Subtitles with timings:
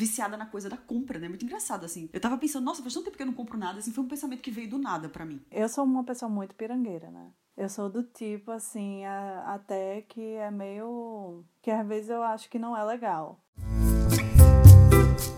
[0.00, 1.28] viciada na coisa da compra, né?
[1.28, 2.08] Muito engraçado, assim.
[2.10, 4.08] Eu tava pensando, nossa, faz tanto tempo que eu não compro nada, assim, foi um
[4.08, 5.42] pensamento que veio do nada para mim.
[5.50, 7.30] Eu sou uma pessoa muito pirangueira, né?
[7.54, 11.44] Eu sou do tipo, assim, a, até que é meio.
[11.60, 13.38] que às vezes eu acho que não é legal.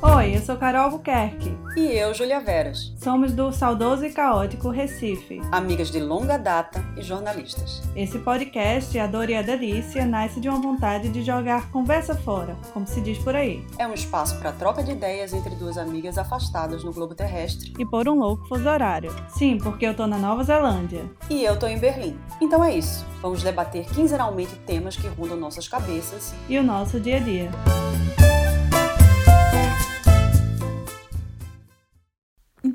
[0.00, 1.56] Oi, eu sou Carol Albuquerque.
[1.76, 2.92] E eu, Julia Veras.
[3.02, 5.40] Somos do Saudoso e Caótico Recife.
[5.50, 7.82] Amigas de longa data e jornalistas.
[7.96, 12.56] Esse podcast, A Dor e a Delícia, nasce de uma vontade de jogar conversa fora,
[12.72, 13.64] como se diz por aí.
[13.78, 17.72] É um espaço para troca de ideias entre duas amigas afastadas no globo terrestre.
[17.78, 19.12] E por um louco fuso horário.
[19.28, 21.10] Sim, porque eu tô na Nova Zelândia.
[21.28, 22.16] E eu tô em Berlim.
[22.40, 23.04] Então é isso.
[23.20, 27.50] Vamos debater quinzenalmente temas que rondam nossas cabeças e o nosso dia a dia.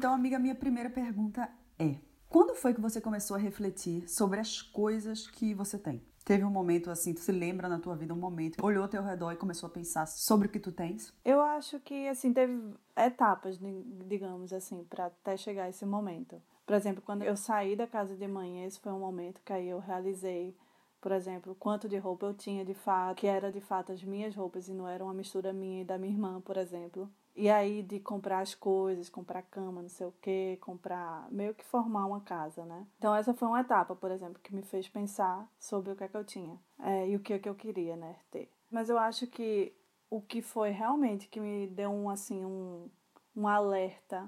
[0.08, 1.98] Então, amiga, minha primeira pergunta é:
[2.30, 6.02] quando foi que você começou a refletir sobre as coisas que você tem?
[6.24, 9.04] Teve um momento assim, tu se lembra na tua vida um momento, olhou ao teu
[9.04, 11.14] redor e começou a pensar sobre o que tu tens?
[11.26, 12.58] Eu acho que assim teve
[12.96, 13.60] etapas,
[14.08, 16.42] digamos assim, para até chegar a esse momento.
[16.66, 19.68] Por exemplo, quando eu saí da casa de mãe, esse foi um momento que aí
[19.68, 20.56] eu realizei,
[21.02, 24.34] por exemplo, quanto de roupa eu tinha de fato, que era de fato as minhas
[24.34, 27.12] roupas e não era uma mistura minha e da minha irmã, por exemplo.
[27.38, 31.64] E aí de comprar as coisas, comprar cama, não sei o que, comprar, meio que
[31.64, 32.88] formar uma casa, né?
[32.98, 36.08] Então essa foi uma etapa, por exemplo, que me fez pensar sobre o que é
[36.08, 38.52] que eu tinha é, e o que é que eu queria, né, ter.
[38.72, 39.72] Mas eu acho que
[40.10, 42.90] o que foi realmente que me deu um, assim, um,
[43.36, 44.28] um alerta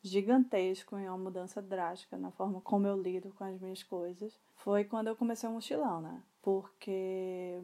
[0.00, 4.84] gigantesco e uma mudança drástica na forma como eu lido com as minhas coisas foi
[4.84, 6.22] quando eu comecei o mochilão, né?
[6.40, 7.60] Porque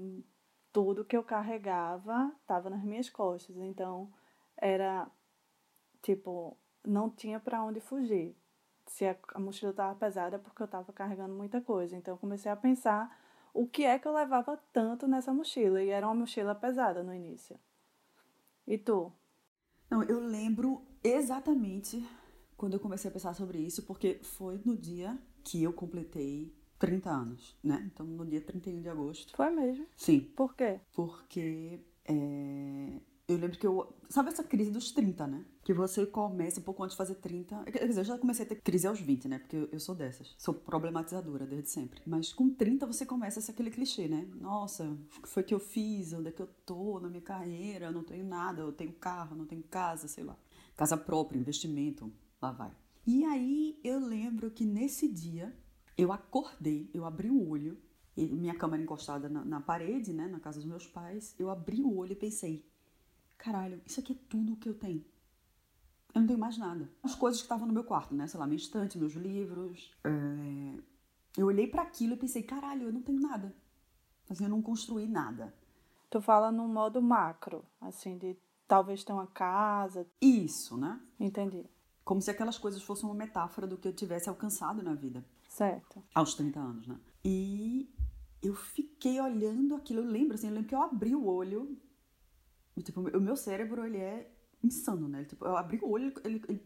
[0.72, 4.12] tudo que eu carregava estava nas minhas costas, então
[4.56, 5.10] era
[6.02, 8.36] tipo, não tinha para onde fugir.
[8.86, 11.97] Se a, a mochila estava pesada é porque eu estava carregando muita coisa.
[11.97, 13.19] Então eu comecei a pensar
[13.52, 15.82] o que é que eu levava tanto nessa mochila.
[15.82, 17.58] E era uma mochila pesada no início.
[18.66, 19.12] E tu?
[19.91, 22.06] Não, eu lembro exatamente
[22.56, 27.10] quando eu comecei a pensar sobre isso, porque foi no dia que eu completei 30
[27.10, 27.82] anos, né?
[27.93, 29.37] Então, no dia 31 de agosto.
[29.37, 29.87] Foi mesmo?
[29.97, 30.20] Sim.
[30.37, 30.81] Por quê?
[30.93, 33.91] Porque é, eu lembro que eu.
[34.11, 35.45] Sabe essa crise dos 30, né?
[35.62, 37.65] Que você começa um pouco antes de fazer 30.
[37.65, 39.39] Quer dizer, eu já comecei a ter crise aos 20, né?
[39.39, 40.35] Porque eu, sou dessas.
[40.39, 42.03] Sou problematizadora desde sempre.
[42.07, 44.29] Mas com 30 você começa ser aquele clichê, né?
[44.35, 46.12] Nossa, o que foi que eu fiz?
[46.12, 47.87] Onde é que eu tô na minha carreira?
[47.87, 48.61] Eu não tenho nada.
[48.61, 50.37] Eu tenho carro, não tenho casa, sei lá.
[50.77, 52.12] Casa própria, investimento.
[52.43, 52.73] Lá vai.
[53.06, 55.56] E aí eu lembro que nesse dia
[55.97, 57.79] eu acordei, eu abri o olho.
[58.17, 60.29] Minha cama era encostada na, na parede, né?
[60.29, 61.35] Na casa dos meus pais.
[61.39, 62.74] Eu abri o olho e pensei
[63.39, 65.05] caralho, isso aqui é tudo o que eu tenho.
[66.15, 66.89] Eu não tenho mais nada.
[67.03, 68.27] As coisas que estavam no meu quarto, né?
[68.27, 69.93] Sei lá, minha estante, meus livros.
[70.05, 70.78] É...
[71.37, 73.53] Eu olhei para aquilo e pensei, caralho, eu não tenho nada.
[74.31, 75.53] Assim, eu não construí nada.
[76.09, 78.37] Tu fala num modo macro, assim, de
[78.69, 80.06] talvez ter uma casa.
[80.21, 81.00] Isso, né?
[81.19, 81.65] Entendi.
[82.05, 85.25] Como se aquelas coisas fossem uma metáfora do que eu tivesse alcançado na vida.
[85.49, 86.03] Certo.
[86.15, 86.97] Aos 30 anos, né?
[87.25, 87.93] E
[88.41, 90.00] eu fiquei olhando aquilo.
[90.00, 91.77] Eu lembro, assim, eu lembro que eu abri o olho
[92.83, 94.31] Tipo, o meu cérebro, ele é
[94.62, 95.25] insano, né?
[95.25, 96.62] Tipo, eu abri o olho, ele, ele,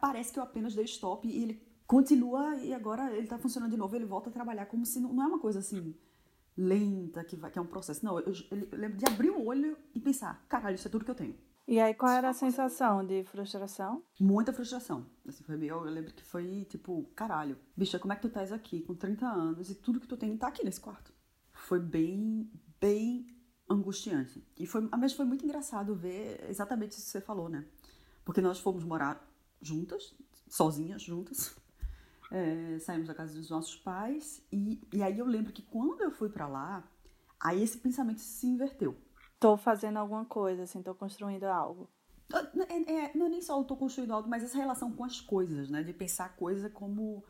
[0.00, 3.76] parece que eu apenas dei stop e ele continua e agora ele tá funcionando de
[3.76, 5.94] novo, ele volta a trabalhar como se não, não é uma coisa assim
[6.56, 8.04] lenta, que, vai, que é um processo.
[8.04, 11.04] Não, eu, eu, eu, lembro de abrir o olho e pensar, caralho, isso é tudo
[11.04, 11.36] que eu tenho.
[11.66, 14.02] E aí, qual era a sensação de frustração?
[14.18, 15.06] Muita frustração.
[15.26, 18.52] Assim, foi meio, eu lembro que foi tipo, caralho, bicha, como é que tu estás
[18.52, 21.12] aqui com 30 anos e tudo que tu tem tá aqui nesse quarto?
[21.52, 23.26] Foi bem, bem
[23.68, 24.42] angustiante.
[24.56, 27.64] E foi, mas foi muito engraçado ver exatamente isso que você falou, né?
[28.24, 29.26] Porque nós fomos morar
[29.60, 30.14] juntas,
[30.48, 31.54] sozinhas, juntas.
[32.30, 36.10] É, saímos da casa dos nossos pais e, e aí eu lembro que quando eu
[36.10, 36.86] fui para lá,
[37.40, 38.94] aí esse pensamento se inverteu.
[39.40, 41.88] Tô fazendo alguma coisa, assim, tô construindo algo.
[42.30, 45.22] É, é, não é nem só eu tô construindo algo, mas essa relação com as
[45.22, 45.82] coisas, né?
[45.82, 47.24] De pensar a coisa como...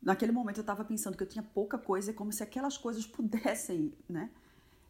[0.00, 3.92] Naquele momento eu tava pensando que eu tinha pouca coisa, como se aquelas coisas pudessem,
[4.08, 4.30] né?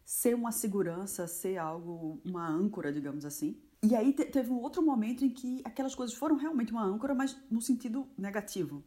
[0.07, 3.61] Ser uma segurança, ser algo, uma âncora, digamos assim.
[3.83, 7.13] E aí te, teve um outro momento em que aquelas coisas foram realmente uma âncora,
[7.13, 8.81] mas no sentido negativo.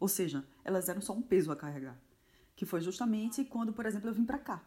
[0.00, 1.96] Ou seja, elas eram só um peso a carregar.
[2.56, 4.60] Que foi justamente quando, por exemplo, eu vim para cá.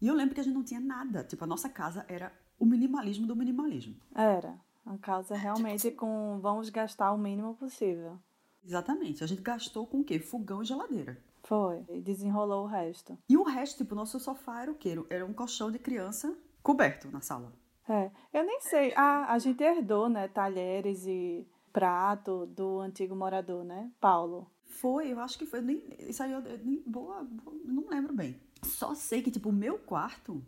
[0.00, 1.22] E eu lembro que a gente não tinha nada.
[1.22, 3.96] Tipo, a nossa casa era o minimalismo do minimalismo.
[4.14, 4.58] Era.
[4.86, 8.18] A casa realmente com vamos gastar o mínimo possível.
[8.64, 9.22] Exatamente.
[9.22, 10.18] A gente gastou com o quê?
[10.18, 11.22] Fogão e geladeira.
[11.44, 13.16] Foi, e desenrolou o resto.
[13.28, 14.96] E o resto, tipo, nosso sofá era o quê?
[15.10, 17.52] Era um colchão de criança coberto na sala.
[17.88, 18.94] É, eu nem sei.
[18.96, 24.50] Ah, a gente herdou, né, talheres e prato do antigo morador, né, Paulo.
[24.64, 25.60] Foi, eu acho que foi.
[25.60, 28.40] Nem, isso aí eu nem, boa, boa, não lembro bem.
[28.62, 30.42] Só sei que, tipo, o meu quarto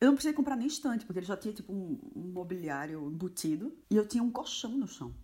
[0.00, 3.76] Eu não precisei comprar nem estante, porque ele já tinha tipo um, um mobiliário embutido
[3.90, 5.14] e eu tinha um colchão no chão.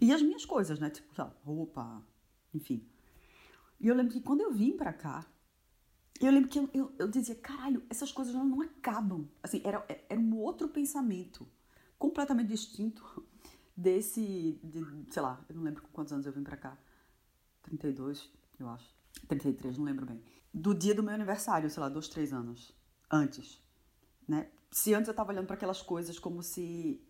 [0.00, 0.88] E as minhas coisas, né?
[0.88, 1.12] Tipo,
[1.44, 2.02] roupa,
[2.54, 2.88] enfim.
[3.82, 5.26] E eu lembro que quando eu vim pra cá,
[6.20, 9.28] eu lembro que eu, eu, eu dizia, caralho, essas coisas não, não acabam.
[9.42, 11.48] Assim, era, era um outro pensamento,
[11.98, 13.26] completamente distinto
[13.76, 16.78] desse, de, sei lá, eu não lembro com quantos anos eu vim pra cá.
[17.62, 18.30] 32,
[18.60, 18.88] eu acho.
[19.26, 20.22] 33, não lembro bem.
[20.54, 22.72] Do dia do meu aniversário, sei lá, dois, três anos
[23.10, 23.60] antes,
[24.28, 24.48] né?
[24.70, 27.04] Se antes eu tava olhando para aquelas coisas como se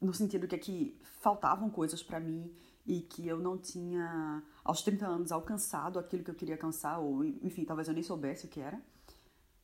[0.00, 2.54] no sentido que aqui faltavam coisas para mim
[2.88, 7.22] e que eu não tinha aos 30 anos alcançado aquilo que eu queria alcançar ou
[7.22, 8.80] enfim, talvez eu nem soubesse o que era.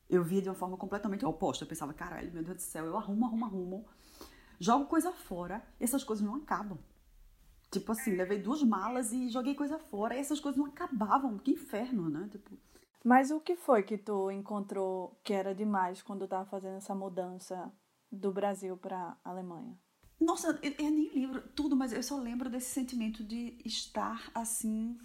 [0.07, 1.63] Eu via de uma forma completamente oposta.
[1.63, 3.85] Eu pensava, caralho, meu Deus do céu, eu arrumo, arrumo, arrumo.
[4.59, 6.77] Jogo coisa fora essas coisas não acabam.
[7.71, 11.39] Tipo assim, levei duas malas e joguei coisa fora e essas coisas não acabavam.
[11.39, 12.29] Que inferno, né?
[12.31, 12.55] Tipo,
[13.03, 17.71] mas o que foi que tu encontrou que era demais quando tava fazendo essa mudança
[18.11, 19.75] do Brasil para Alemanha?
[20.19, 24.97] Nossa, eu, eu, nem lembro tudo, mas eu só lembro desse sentimento de estar assim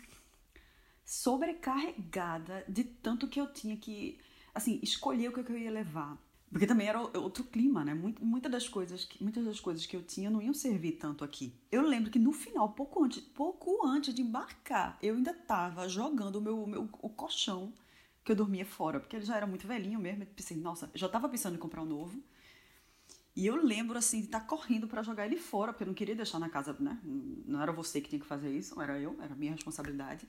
[1.04, 4.18] sobrecarregada de tanto que eu tinha que
[4.54, 6.16] assim escolher o que eu ia levar.
[6.50, 7.94] Porque também era outro clima, né?
[7.94, 11.54] Muitas das coisas que, muitas das coisas que eu tinha não iam servir tanto aqui.
[11.70, 16.36] Eu lembro que no final, pouco antes, pouco antes de embarcar, eu ainda estava jogando
[16.36, 17.72] o meu, meu o colchão
[18.24, 20.24] que eu dormia fora, porque ele já era muito velhinho mesmo.
[20.24, 22.20] Eu pensei, nossa, já estava pensando em comprar um novo.
[23.37, 25.94] E eu lembro, assim, de estar tá correndo para jogar ele fora, porque eu não
[25.94, 26.99] queria deixar na casa, né?
[27.05, 30.29] Não era você que tinha que fazer isso, era eu, era minha responsabilidade.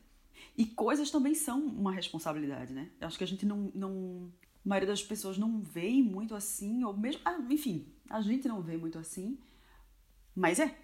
[0.58, 2.90] E coisas também são uma responsabilidade, né?
[3.00, 4.32] Eu acho que a gente não, não
[4.66, 7.22] a maioria das pessoas não vê muito assim, ou mesmo.
[7.26, 9.38] Ah, enfim, a gente não vê muito assim.
[10.36, 10.78] Mas é.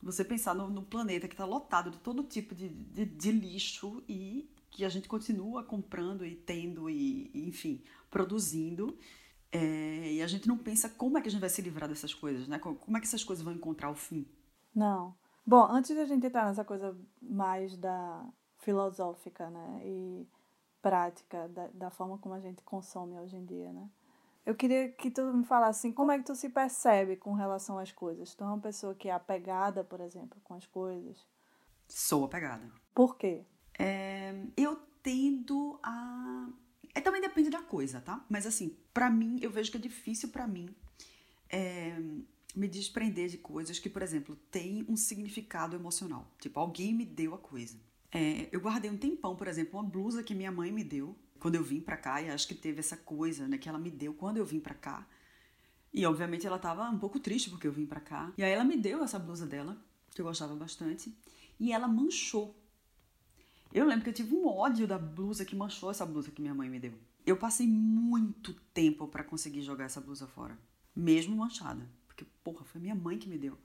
[0.00, 4.02] Você pensar no, no planeta que está lotado de todo tipo de, de, de, lixo
[4.08, 8.96] e que a gente continua comprando e tendo e, e enfim, produzindo.
[9.50, 12.12] É, e a gente não pensa como é que a gente vai se livrar dessas
[12.12, 12.58] coisas, né?
[12.58, 14.26] Como é que essas coisas vão encontrar o fim.
[14.74, 15.14] Não.
[15.46, 18.26] Bom, antes de a gente entrar nessa coisa mais da
[18.58, 19.80] filosófica, né?
[19.84, 20.28] E
[20.82, 23.88] prática da, da forma como a gente consome hoje em dia, né?
[24.44, 27.78] Eu queria que tu me falasse assim, como é que tu se percebe com relação
[27.78, 28.34] às coisas?
[28.34, 31.26] Tu é uma pessoa que é apegada, por exemplo, com as coisas?
[31.86, 32.66] Sou apegada.
[32.94, 33.44] Por quê?
[33.78, 36.48] É, eu tendo a...
[36.98, 38.24] É, também depende da coisa, tá?
[38.28, 40.68] Mas assim, para mim, eu vejo que é difícil para mim
[41.48, 41.96] é,
[42.56, 46.28] me desprender de coisas que, por exemplo, têm um significado emocional.
[46.40, 47.78] Tipo, alguém me deu a coisa.
[48.10, 51.54] É, eu guardei um tempão, por exemplo, uma blusa que minha mãe me deu quando
[51.54, 54.12] eu vim para cá, e acho que teve essa coisa, né, que ela me deu
[54.12, 55.06] quando eu vim para cá.
[55.94, 58.32] E obviamente ela tava um pouco triste porque eu vim para cá.
[58.36, 59.80] E aí ela me deu essa blusa dela,
[60.10, 61.16] que eu gostava bastante,
[61.60, 62.56] e ela manchou.
[63.72, 66.54] Eu lembro que eu tive um ódio da blusa que manchou essa blusa que minha
[66.54, 66.94] mãe me deu.
[67.26, 70.58] Eu passei muito tempo para conseguir jogar essa blusa fora,
[70.96, 73.58] mesmo manchada, porque porra, foi minha mãe que me deu.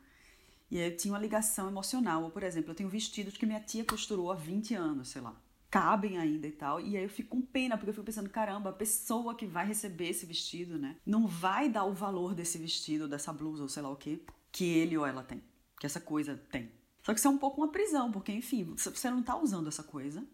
[0.70, 2.24] E aí eu tinha uma ligação emocional.
[2.24, 5.40] Ou, por exemplo, eu tenho vestidos que minha tia costurou há 20 anos, sei lá.
[5.70, 6.82] Cabem ainda e tal.
[6.82, 9.68] E aí eu fico com pena, porque eu fico pensando, caramba, a pessoa que vai
[9.68, 10.98] receber esse vestido, né?
[11.06, 14.20] Não vai dar o valor desse vestido, dessa blusa, ou sei lá o quê,
[14.52, 15.44] que ele ou ela tem.
[15.80, 16.72] Que essa coisa tem.
[17.04, 19.84] Só que isso é um pouco uma prisão, porque, enfim, você não tá usando essa
[19.84, 20.26] coisa.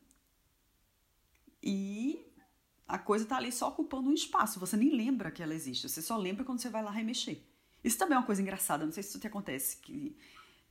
[1.61, 2.25] E
[2.87, 4.59] a coisa tá ali só ocupando um espaço.
[4.59, 5.89] Você nem lembra que ela existe.
[5.89, 7.41] Você só lembra quando você vai lá remexer.
[7.83, 10.17] Isso também é uma coisa engraçada, não sei se isso te acontece, que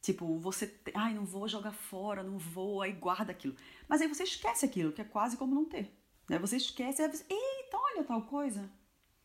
[0.01, 3.57] tipo, você, ai, não vou jogar fora, não vou, aí guarda aquilo.
[3.89, 5.93] Mas aí você esquece aquilo, que é quase como não ter.
[6.29, 6.39] Né?
[6.39, 8.71] Você esquece, aí você, eita, olha tal coisa.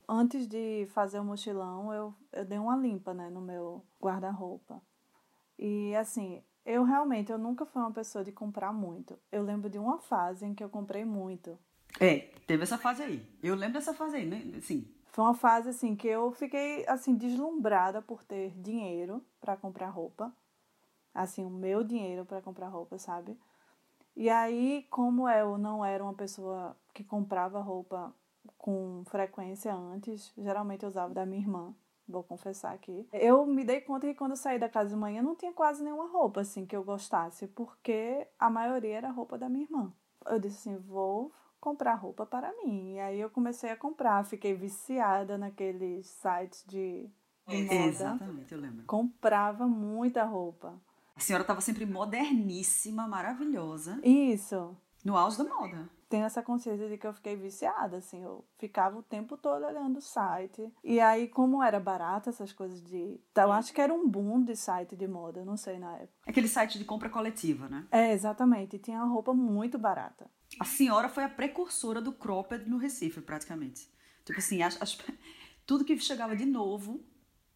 [0.08, 4.82] Antes de fazer o mochilão, eu, eu dei uma limpa, né, no meu guarda-roupa.
[5.58, 9.17] E assim, eu realmente, eu nunca fui uma pessoa de comprar muito.
[9.32, 11.58] Eu lembro de uma fase em que eu comprei muito.
[12.00, 13.25] É, teve essa fase aí.
[13.41, 14.60] Eu lembro dessa fase aí, né?
[14.62, 14.88] Sim.
[15.12, 20.34] Foi uma fase assim que eu fiquei assim deslumbrada por ter dinheiro para comprar roupa.
[21.13, 23.38] Assim, o meu dinheiro para comprar roupa, sabe?
[24.15, 28.13] E aí, como eu não era uma pessoa que comprava roupa
[28.58, 31.75] com frequência antes, geralmente eu usava da minha irmã,
[32.13, 33.08] vou confessar aqui.
[33.12, 35.84] Eu me dei conta que quando eu saí da casa de manhã não tinha quase
[35.84, 39.91] nenhuma roupa assim que eu gostasse, porque a maioria era roupa da minha irmã.
[40.25, 42.93] Eu disse assim, vou comprar roupa para mim.
[42.93, 47.10] E aí eu comecei a comprar, fiquei viciada naqueles sites de,
[47.48, 47.74] de moda.
[47.74, 48.86] Exatamente, eu lembro.
[48.86, 50.79] Comprava muita roupa.
[51.15, 54.00] A senhora estava sempre moderníssima, maravilhosa.
[54.03, 54.75] Isso.
[55.03, 55.89] No auge da moda.
[56.10, 59.98] Tenho essa consciência de que eu fiquei viciada, assim, eu ficava o tempo todo olhando
[59.98, 60.72] o site.
[60.83, 63.19] E aí, como era barato essas coisas de.
[63.36, 66.13] Eu acho que era um boom de site de moda, não sei na época.
[66.27, 67.88] Aquele site de compra coletiva, né?
[67.91, 68.75] É, exatamente.
[68.75, 70.29] E tinha roupa muito barata.
[70.60, 73.91] A senhora foi a precursora do cropped no Recife, praticamente.
[74.24, 74.98] Tipo assim, as, as,
[75.65, 77.03] Tudo que chegava de novo,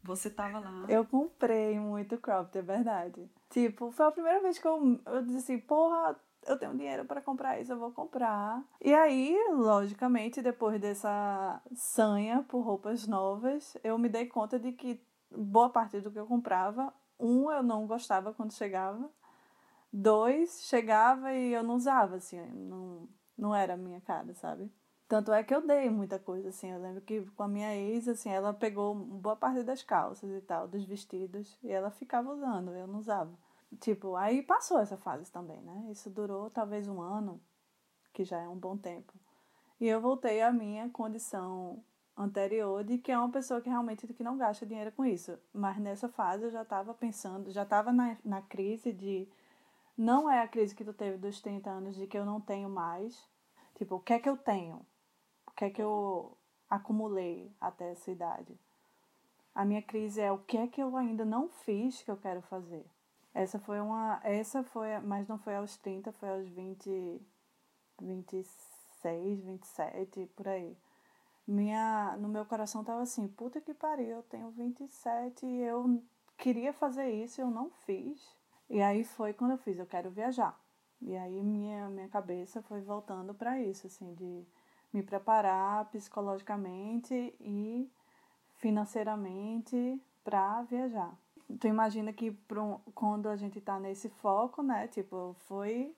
[0.04, 0.86] você tava lá.
[0.90, 3.30] Eu comprei muito cropped, é verdade.
[3.50, 7.22] Tipo, foi a primeira vez que eu, eu disse assim, porra, eu tenho dinheiro para
[7.22, 8.64] comprar isso, eu vou comprar.
[8.82, 15.02] E aí, logicamente, depois dessa sanha por roupas novas, eu me dei conta de que
[15.30, 19.10] boa parte do que eu comprava, um, eu não gostava quando chegava,
[19.92, 24.72] dois, chegava e eu não usava, assim, não, não era a minha cara, sabe?
[25.08, 26.70] Tanto é que eu dei muita coisa, assim.
[26.70, 30.42] Eu lembro que com a minha ex, assim, ela pegou boa parte das calças e
[30.42, 33.32] tal, dos vestidos, e ela ficava usando, eu não usava.
[33.80, 35.88] Tipo, aí passou essa fase também, né?
[35.92, 37.42] Isso durou talvez um ano,
[38.14, 39.14] que já é um bom tempo.
[39.80, 41.84] E eu voltei à minha condição
[42.18, 45.38] anterior de que é uma pessoa que realmente que não gasta dinheiro com isso.
[45.54, 49.28] Mas nessa fase eu já estava pensando, já estava na, na crise de.
[49.96, 52.70] Não é a crise que tu teve dos 30 anos de que eu não tenho
[52.70, 53.28] mais.
[53.76, 54.86] Tipo, o que é que eu tenho?
[55.46, 56.36] O que é que eu
[56.70, 58.60] acumulei até essa idade?
[59.54, 62.42] A minha crise é o que é que eu ainda não fiz que eu quero
[62.44, 62.86] fazer.
[63.34, 64.20] Essa foi uma.
[64.24, 65.00] Essa foi.
[65.00, 67.22] Mas não foi aos 30, foi aos 20.
[68.02, 70.78] 26, 27, por aí.
[71.48, 76.04] Minha, no meu coração tava assim, puta que pariu, eu tenho 27 e eu
[76.38, 78.36] queria fazer isso eu não fiz.
[78.70, 80.60] E aí foi quando eu fiz, eu quero viajar.
[81.02, 84.46] E aí minha, minha cabeça foi voltando para isso, assim, de
[84.94, 87.90] me preparar psicologicamente e
[88.58, 91.18] financeiramente para viajar
[91.60, 94.88] tu imagina que um, quando a gente tá nesse foco, né?
[94.88, 95.96] Tipo, foi.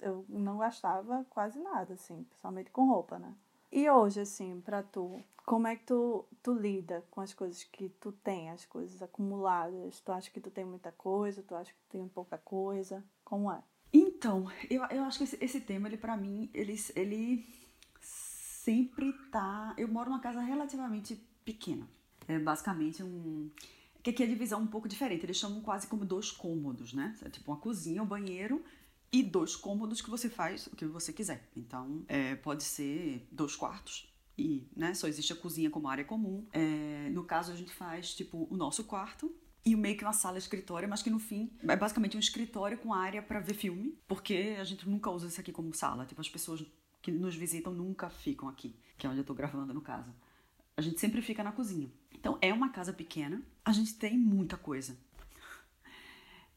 [0.00, 3.34] Eu não gastava quase nada, assim, principalmente com roupa, né?
[3.72, 7.88] E hoje, assim, pra tu, como é que tu, tu lida com as coisas que
[7.88, 10.00] tu tem, as coisas acumuladas?
[10.00, 11.42] Tu acha que tu tem muita coisa?
[11.42, 13.02] Tu acha que tu tem pouca coisa?
[13.24, 13.62] Como é?
[13.92, 17.46] Então, eu, eu acho que esse, esse tema, ele para mim, ele, ele
[18.00, 19.74] sempre tá.
[19.76, 21.86] Eu moro numa casa relativamente pequena.
[22.26, 23.50] É basicamente um
[24.04, 25.24] que aqui a divisão é um pouco diferente.
[25.24, 27.16] Eles chamam quase como dois cômodos, né?
[27.22, 28.62] É tipo uma cozinha, um banheiro
[29.10, 31.48] e dois cômodos que você faz o que você quiser.
[31.56, 34.92] Então, é, pode ser dois quartos e, né?
[34.92, 36.46] Só existe a cozinha como área comum.
[36.52, 39.34] É, no caso, a gente faz tipo o nosso quarto
[39.64, 42.92] e meio que uma sala escritório, mas que no fim é basicamente um escritório com
[42.92, 46.04] área para ver filme, porque a gente nunca usa isso aqui como sala.
[46.04, 46.62] Tipo, as pessoas
[47.00, 50.12] que nos visitam nunca ficam aqui, que é onde eu tô gravando no caso.
[50.76, 51.90] A gente sempre fica na cozinha.
[52.24, 54.96] Então é uma casa pequena, a gente tem muita coisa.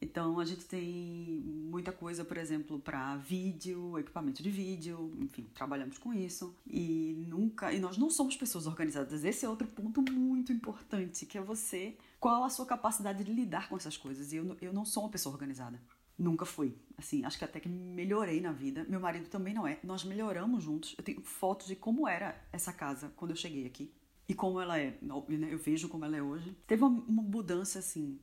[0.00, 5.98] Então a gente tem muita coisa, por exemplo, para vídeo, equipamento de vídeo, enfim, trabalhamos
[5.98, 9.24] com isso e nunca e nós não somos pessoas organizadas.
[9.24, 13.68] Esse é outro ponto muito importante, que é você, qual a sua capacidade de lidar
[13.68, 14.32] com essas coisas.
[14.32, 15.78] E eu, eu não sou uma pessoa organizada.
[16.18, 16.74] Nunca fui.
[16.96, 18.86] Assim, acho que até que melhorei na vida.
[18.88, 19.78] Meu marido também não é.
[19.84, 20.94] Nós melhoramos juntos.
[20.96, 23.92] Eu tenho fotos de como era essa casa quando eu cheguei aqui
[24.28, 25.48] e como ela é, né?
[25.50, 26.54] eu vejo como ela é hoje.
[26.66, 28.20] Teve uma, mudança assim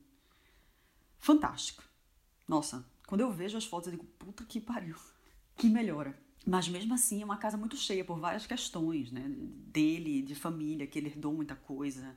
[1.18, 1.82] fantástica.
[2.46, 4.94] Nossa, quando eu vejo as fotos eu digo, puta que pariu,
[5.56, 6.16] que melhora.
[6.46, 9.24] Mas mesmo assim é uma casa muito cheia por várias questões, né?
[9.28, 12.16] Dele, de família, que ele herdou muita coisa.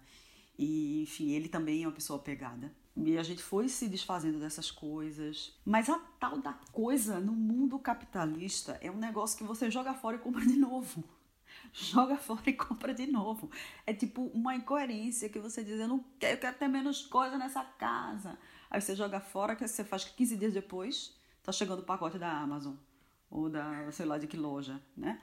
[0.56, 2.72] E, enfim, ele também é uma pessoa pegada.
[2.96, 5.58] E a gente foi se desfazendo dessas coisas.
[5.66, 10.18] Mas a tal da coisa no mundo capitalista é um negócio que você joga fora
[10.18, 11.04] e compra de novo
[11.74, 13.50] joga fora e compra de novo.
[13.86, 17.38] É tipo uma incoerência que você diz, eu não quero, eu quero ter menos coisa
[17.38, 18.38] nessa casa.
[18.70, 22.32] Aí você joga fora, que você faz 15 dias depois, tá chegando o pacote da
[22.32, 22.76] Amazon.
[23.32, 25.22] Ou da, sei lá, de que loja, né?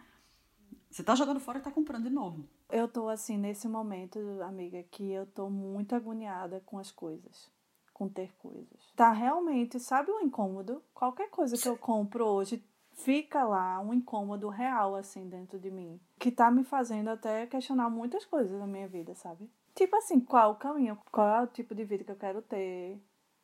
[0.90, 2.48] Você tá jogando fora e tá comprando de novo.
[2.70, 7.50] Eu tô assim, nesse momento, amiga, que eu tô muito agoniada com as coisas.
[7.92, 8.92] Com ter coisas.
[8.94, 10.82] Tá realmente, sabe o incômodo?
[10.94, 12.64] Qualquer coisa que eu compro hoje
[12.96, 16.00] fica lá um incômodo real, assim, dentro de mim.
[16.18, 19.50] Que tá me fazendo até questionar muitas coisas da minha vida, sabe?
[19.74, 20.98] Tipo assim, qual o caminho?
[21.12, 23.00] Qual é o tipo de vida que eu quero ter?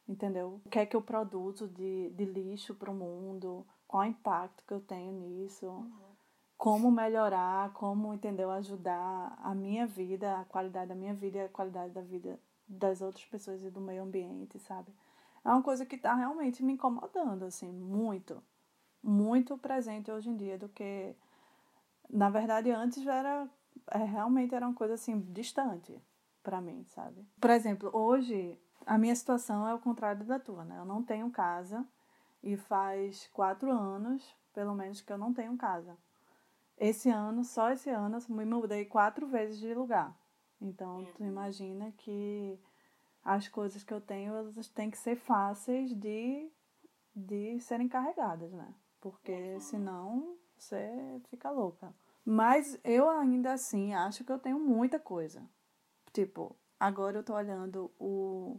[0.08, 0.60] Entendeu?
[0.64, 3.66] O que é que eu produzo de, de lixo pro mundo?
[3.86, 5.66] Qual o impacto que eu tenho nisso?
[5.66, 6.12] Uhum.
[6.56, 8.50] Como melhorar, como, entendeu?
[8.50, 13.02] Ajudar a minha vida, a qualidade da minha vida e a qualidade da vida das
[13.02, 14.92] outras pessoas e do meio ambiente, sabe?
[15.44, 18.42] É uma coisa que tá realmente me incomodando, assim, muito
[19.02, 21.14] muito presente hoje em dia do que
[22.08, 23.48] na verdade antes era
[23.90, 26.00] é, realmente era uma coisa assim distante
[26.42, 27.26] para mim, sabe?
[27.40, 30.78] Por exemplo, hoje a minha situação é o contrário da tua, né?
[30.78, 31.84] Eu não tenho casa
[32.42, 35.96] e faz quatro anos, pelo menos, que eu não tenho casa.
[36.76, 40.16] Esse ano, só esse ano, eu me mudei quatro vezes de lugar.
[40.60, 41.28] Então, tu uhum.
[41.28, 42.58] imagina que
[43.24, 46.50] as coisas que eu tenho, elas têm que ser fáceis de,
[47.14, 48.74] de serem carregadas, né?
[49.02, 51.92] Porque senão você fica louca.
[52.24, 55.42] Mas eu ainda assim acho que eu tenho muita coisa.
[56.12, 58.58] Tipo, agora eu tô olhando o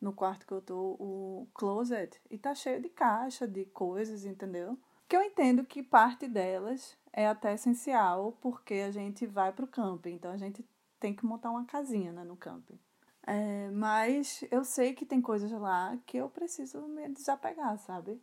[0.00, 4.78] no quarto que eu tô, o closet, e tá cheio de caixa, de coisas, entendeu?
[5.08, 10.12] Que eu entendo que parte delas é até essencial, porque a gente vai pro camping,
[10.12, 10.64] então a gente
[11.00, 12.78] tem que montar uma casinha né, no camping.
[13.26, 18.22] É, mas eu sei que tem coisas lá que eu preciso me desapegar, sabe?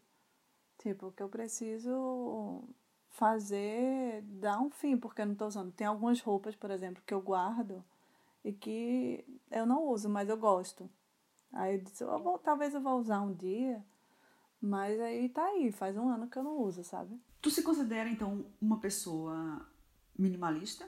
[0.86, 2.64] Tipo, que eu preciso
[3.10, 5.72] fazer, dar um fim, porque eu não tô usando.
[5.72, 7.84] Tem algumas roupas, por exemplo, que eu guardo
[8.44, 10.88] e que eu não uso, mas eu gosto.
[11.52, 13.84] Aí eu disse, eu vou, talvez eu vou usar um dia,
[14.62, 17.20] mas aí tá aí, faz um ano que eu não uso, sabe?
[17.42, 19.68] Tu se considera, então, uma pessoa
[20.16, 20.88] minimalista?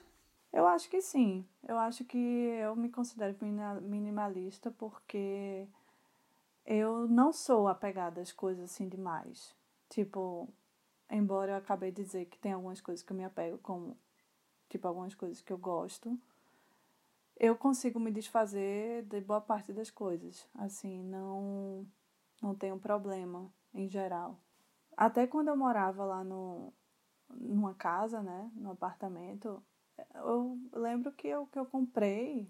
[0.53, 1.43] Eu acho que sim.
[1.67, 3.35] Eu acho que eu me considero
[3.81, 5.67] minimalista porque
[6.67, 9.56] eu não sou apegada às coisas assim demais.
[9.89, 10.49] Tipo,
[11.09, 13.97] embora eu acabei de dizer que tem algumas coisas que eu me apego, como
[14.69, 16.19] tipo algumas coisas que eu gosto,
[17.39, 20.47] eu consigo me desfazer de boa parte das coisas.
[20.55, 21.85] Assim, não
[22.41, 24.39] não tenho problema em geral.
[24.95, 26.73] Até quando eu morava lá no
[27.29, 29.61] numa casa, né, no apartamento,
[30.15, 32.49] eu lembro que o que eu comprei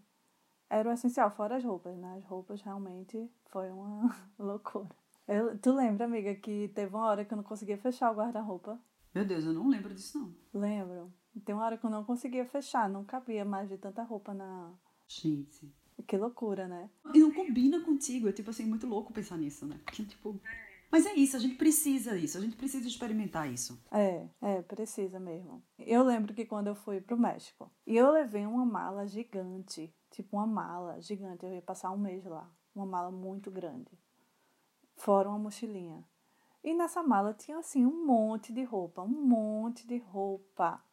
[0.69, 2.15] era o essencial, fora as roupas, né?
[2.17, 4.89] As roupas realmente foi uma loucura.
[5.27, 8.79] Eu, tu lembra, amiga, que teve uma hora que eu não conseguia fechar o guarda-roupa?
[9.13, 10.61] Meu Deus, eu não lembro disso, não.
[10.61, 11.11] Lembro.
[11.43, 14.73] Tem uma hora que eu não conseguia fechar, não cabia mais de tanta roupa na.
[15.07, 15.73] Gente.
[16.07, 16.89] Que loucura, né?
[17.13, 19.79] E não combina contigo, é tipo assim, muito louco pensar nisso, né?
[19.83, 20.39] Porque, tipo.
[20.89, 23.77] Mas é isso, a gente precisa disso, a gente precisa experimentar isso.
[23.91, 25.61] É, é, precisa mesmo.
[25.77, 30.37] Eu lembro que quando eu fui pro México, e eu levei uma mala gigante, tipo
[30.37, 33.91] uma mala gigante, eu ia passar um mês lá, uma mala muito grande,
[34.97, 36.03] fora uma mochilinha.
[36.63, 40.83] E nessa mala tinha assim um monte de roupa, um monte de roupa.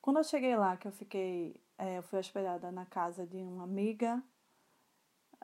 [0.00, 3.64] Quando eu cheguei lá, que eu fiquei, é, eu fui hospedada na casa de uma
[3.64, 4.22] amiga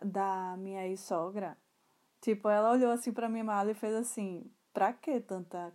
[0.02, 1.58] da minha ex-sogra,
[2.24, 5.70] Tipo, ela olhou assim pra minha mala e fez assim, pra que tanta.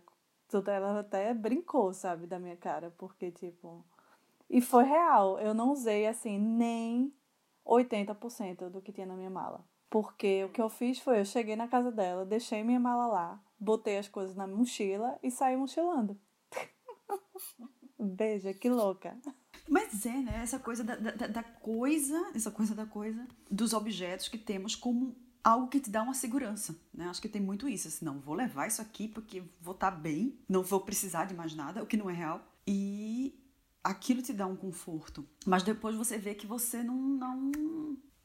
[0.48, 0.72] Tanta...
[0.72, 3.84] Ela até brincou, sabe, da minha cara, porque, tipo.
[4.48, 7.14] E foi real, eu não usei assim nem
[7.64, 9.64] 80% do que tinha na minha mala.
[9.90, 13.44] Porque o que eu fiz foi, eu cheguei na casa dela, deixei minha mala lá,
[13.58, 16.16] botei as coisas na mochila e saí mochilando.
[17.98, 19.18] Beija, que louca.
[19.68, 20.40] Mas é, né?
[20.42, 25.16] Essa coisa da, da, da coisa, essa coisa da coisa, dos objetos que temos como
[25.42, 27.06] algo que te dá uma segurança, né?
[27.06, 29.96] Acho que tem muito isso, assim, não, vou levar isso aqui porque vou estar tá
[29.96, 32.40] bem, não vou precisar de mais nada, o que não é real.
[32.66, 33.34] E
[33.82, 37.50] aquilo te dá um conforto, mas depois você vê que você não não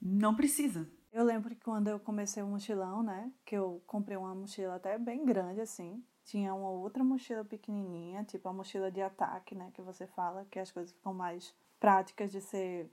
[0.01, 0.87] não precisa.
[1.15, 4.97] Eu lembro que quando eu comecei o mochilão, né, que eu comprei uma mochila até
[4.97, 9.81] bem grande assim, tinha uma outra mochila pequenininha, tipo a mochila de ataque, né, que
[9.81, 12.91] você fala, que as coisas ficam mais práticas de ser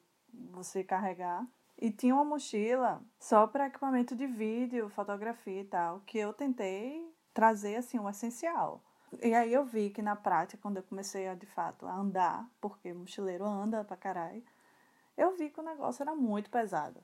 [0.52, 1.44] você carregar.
[1.76, 7.12] E tinha uma mochila só para equipamento de vídeo, fotografia e tal, que eu tentei
[7.34, 8.84] trazer assim o essencial.
[9.20, 12.48] E aí eu vi que na prática, quando eu comecei a de fato a andar,
[12.60, 14.44] porque mochileiro anda pra caralho,
[15.16, 17.02] eu vi que o negócio era muito pesado.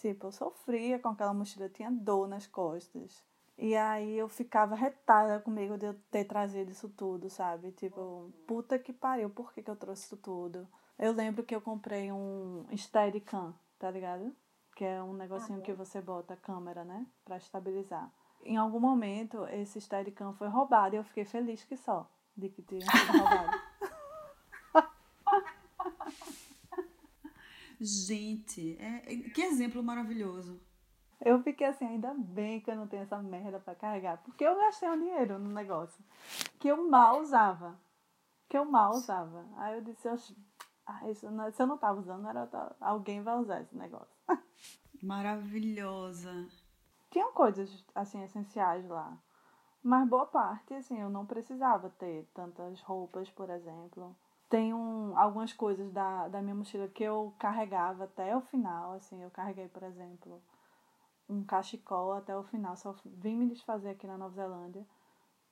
[0.00, 3.22] Tipo, eu sofria com aquela mochila, tinha dor nas costas.
[3.58, 7.72] E aí eu ficava retada comigo de eu ter trazido isso tudo, sabe?
[7.72, 10.66] Tipo, puta que pariu, por que, que eu trouxe isso tudo?
[10.98, 14.32] Eu lembro que eu comprei um Steadicam tá ligado?
[14.76, 17.06] Que é um negocinho ah, que você bota a câmera, né?
[17.24, 18.12] Pra estabilizar.
[18.44, 22.62] Em algum momento, esse Steadicam foi roubado e eu fiquei feliz que só de que
[22.62, 23.58] tinha sido roubado.
[27.80, 30.60] Gente, é, é, que exemplo maravilhoso.
[31.20, 34.18] Eu fiquei assim, ainda bem que eu não tenho essa merda para carregar.
[34.18, 36.02] Porque eu gastei um dinheiro no negócio
[36.58, 37.78] que eu mal usava.
[38.48, 39.46] Que eu mal usava.
[39.56, 40.08] Aí eu disse,
[40.86, 42.48] ah, isso não, se eu não tava usando, era
[42.80, 44.14] alguém vai usar esse negócio.
[45.02, 46.48] Maravilhosa.
[47.10, 49.18] Tinham coisas, assim, essenciais lá.
[49.82, 54.14] Mas boa parte, assim, eu não precisava ter tantas roupas, por exemplo.
[54.50, 59.22] Tem um, algumas coisas da, da minha mochila que eu carregava até o final, assim.
[59.22, 60.42] Eu carreguei, por exemplo,
[61.28, 62.76] um cachecol até o final.
[62.76, 64.84] Só vim me desfazer aqui na Nova Zelândia.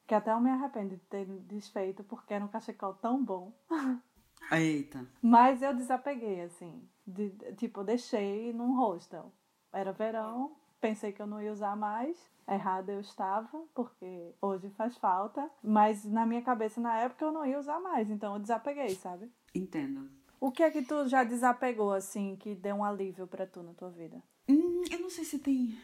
[0.05, 3.53] Que até eu me arrependo de ter desfeito, porque era um cachecol tão bom.
[4.51, 5.07] Eita.
[5.23, 6.83] Mas eu desapeguei, assim.
[7.07, 9.33] De, tipo, deixei num hostel.
[9.73, 12.17] Era verão, pensei que eu não ia usar mais.
[12.49, 15.51] Errada eu estava, porque hoje faz falta.
[15.63, 18.11] Mas na minha cabeça, na época, eu não ia usar mais.
[18.11, 19.31] Então eu desapeguei, sabe?
[19.55, 20.09] Entendo.
[20.41, 23.75] O que é que tu já desapegou, assim, que deu um alívio para tu na
[23.75, 24.23] tua vida?
[24.49, 25.77] Hum, eu não sei se tem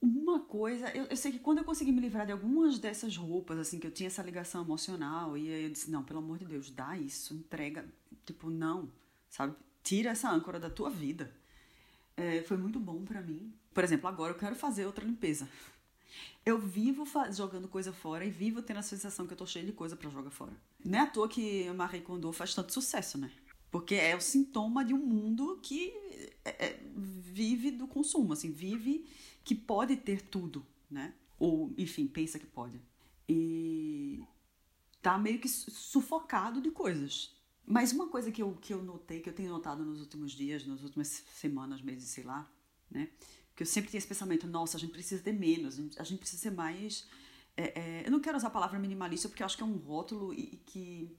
[0.00, 3.56] uma coisa, eu, eu, sei que quando eu consegui me livrar de algumas dessas roupas,
[3.58, 6.44] assim, que eu tinha essa ligação emocional, e aí eu disse, não, pelo amor de
[6.44, 7.84] Deus, dá isso, entrega.
[8.24, 8.90] Tipo, não,
[9.28, 9.54] sabe?
[9.82, 11.32] tira essa âncora da tua vida.
[12.16, 13.52] É, foi muito bom para mim.
[13.72, 15.48] Por exemplo, agora eu quero fazer outra limpeza.
[16.44, 19.72] Eu vivo jogando coisa fora e vivo tendo a sensação que eu tô cheia de
[19.72, 20.52] coisa para jogar fora.
[20.84, 23.30] Não é à toa que a Marie Kondo faz tanto sucesso, né?
[23.70, 25.92] Porque é o sintoma de um mundo que
[26.44, 29.06] é, é, vive do consumo, assim, vive
[29.44, 31.14] que pode ter tudo, né?
[31.38, 32.80] Ou, enfim, pensa que pode.
[33.28, 34.22] E
[35.00, 37.34] tá meio que sufocado de coisas.
[37.66, 40.66] Mas uma coisa que eu, que eu notei, que eu tenho notado nos últimos dias,
[40.66, 42.50] nas últimas semanas, meses, sei lá,
[42.90, 43.08] né?
[43.54, 46.04] Que eu sempre tinha esse pensamento, nossa, a gente precisa ter menos, a gente, a
[46.04, 47.06] gente precisa ser mais.
[47.56, 49.76] É, é, eu não quero usar a palavra minimalista porque eu acho que é um
[49.76, 51.16] rótulo e, e que.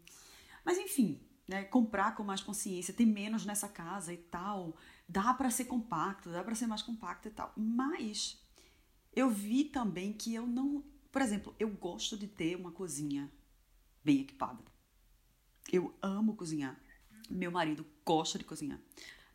[0.65, 1.63] Mas enfim, né?
[1.63, 4.75] Comprar com mais consciência, ter menos nessa casa e tal.
[5.07, 7.53] Dá para ser compacto, dá para ser mais compacto e tal.
[7.55, 8.41] Mas
[9.15, 10.83] eu vi também que eu não.
[11.11, 13.31] Por exemplo, eu gosto de ter uma cozinha
[14.03, 14.72] bem equipada.
[15.71, 16.79] Eu amo cozinhar.
[17.29, 18.79] Meu marido gosta de cozinhar.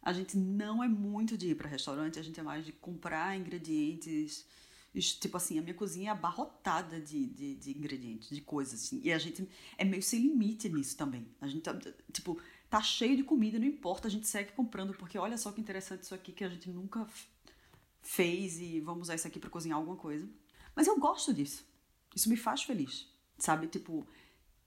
[0.03, 3.37] A gente não é muito de ir para restaurante, a gente é mais de comprar
[3.37, 4.47] ingredientes.
[5.21, 9.01] Tipo assim, a minha cozinha é abarrotada de, de, de ingredientes, de coisas assim.
[9.05, 11.27] E a gente é meio sem limite nisso também.
[11.41, 11.79] A gente, tá,
[12.12, 15.61] tipo, tá cheio de comida, não importa, a gente segue comprando, porque olha só que
[15.61, 17.07] interessante isso aqui que a gente nunca
[18.01, 20.29] fez e vamos usar isso aqui para cozinhar alguma coisa.
[20.75, 21.67] Mas eu gosto disso.
[22.14, 23.07] Isso me faz feliz.
[23.37, 23.67] Sabe?
[23.69, 24.07] Tipo,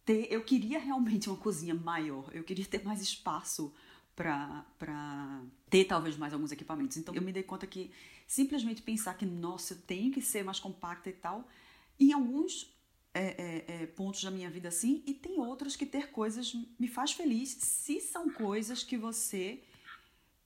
[0.05, 3.73] ter, eu queria realmente uma cozinha maior, eu queria ter mais espaço
[4.15, 6.97] para ter talvez mais alguns equipamentos.
[6.97, 7.91] Então eu me dei conta que
[8.27, 11.47] simplesmente pensar que, nossa, eu tenho que ser mais compacta e tal,
[11.99, 12.73] em alguns
[13.13, 16.87] é, é, é, pontos da minha vida assim, e tem outros que ter coisas me
[16.87, 19.61] faz feliz se são coisas que você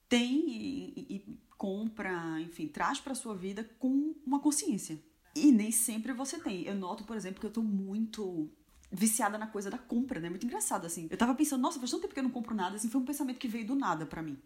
[0.10, 5.00] tem e, e compra, enfim, traz para sua vida com uma consciência.
[5.36, 6.64] E nem sempre você tem.
[6.64, 8.50] Eu noto, por exemplo, que eu estou muito
[8.92, 10.30] viciada na coisa da compra, né?
[10.30, 11.08] Muito engraçado, assim.
[11.10, 13.06] Eu tava pensando, nossa, faz tanto tempo que eu não compro nada, assim, foi um
[13.06, 14.40] pensamento que veio do nada para mim,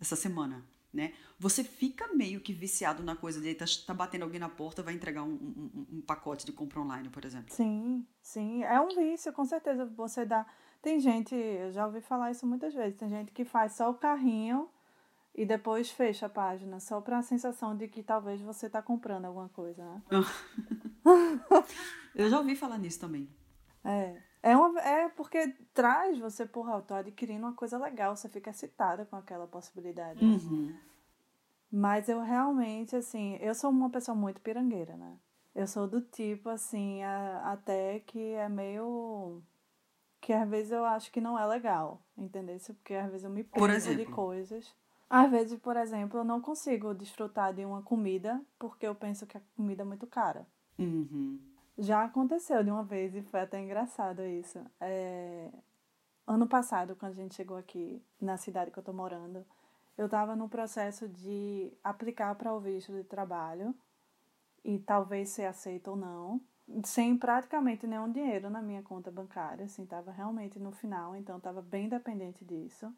[0.00, 1.12] essa semana, né?
[1.38, 4.94] Você fica meio que viciado na coisa de tá, tá batendo alguém na porta, vai
[4.94, 7.54] entregar um, um, um, pacote de compra online, por exemplo.
[7.54, 8.62] Sim, sim.
[8.64, 9.84] É um vício, com certeza.
[9.96, 10.46] Você dá.
[10.80, 13.94] Tem gente, eu já ouvi falar isso muitas vezes, tem gente que faz só o
[13.94, 14.68] carrinho
[15.34, 19.26] e depois fecha a página, só para a sensação de que talvez você tá comprando
[19.26, 20.02] alguma coisa, né?
[22.14, 23.28] eu já ouvi falar nisso também.
[23.86, 24.22] É.
[24.42, 28.50] É, uma, é porque traz você, porra, eu tô adquirindo uma coisa legal, você fica
[28.50, 30.24] excitada com aquela possibilidade.
[30.24, 30.72] Uhum.
[31.70, 35.18] Mas eu realmente, assim, eu sou uma pessoa muito pirangueira, né?
[35.54, 39.42] Eu sou do tipo, assim, a, até que é meio.
[40.20, 42.56] que às vezes eu acho que não é legal, entendeu?
[42.74, 44.72] Porque às vezes eu me preso de coisas.
[45.08, 49.36] Às vezes, por exemplo, eu não consigo desfrutar de uma comida porque eu penso que
[49.36, 50.46] a comida é muito cara.
[50.78, 51.38] Uhum.
[51.78, 54.58] Já aconteceu de uma vez e foi até engraçado isso.
[54.80, 55.50] É...
[56.26, 59.44] Ano passado, quando a gente chegou aqui na cidade que eu tô morando,
[59.96, 63.74] eu estava no processo de aplicar para o visto de trabalho
[64.64, 66.40] e talvez ser aceito ou não,
[66.84, 71.62] sem praticamente nenhum dinheiro na minha conta bancária, assim, estava realmente no final, então estava
[71.62, 72.92] bem dependente disso.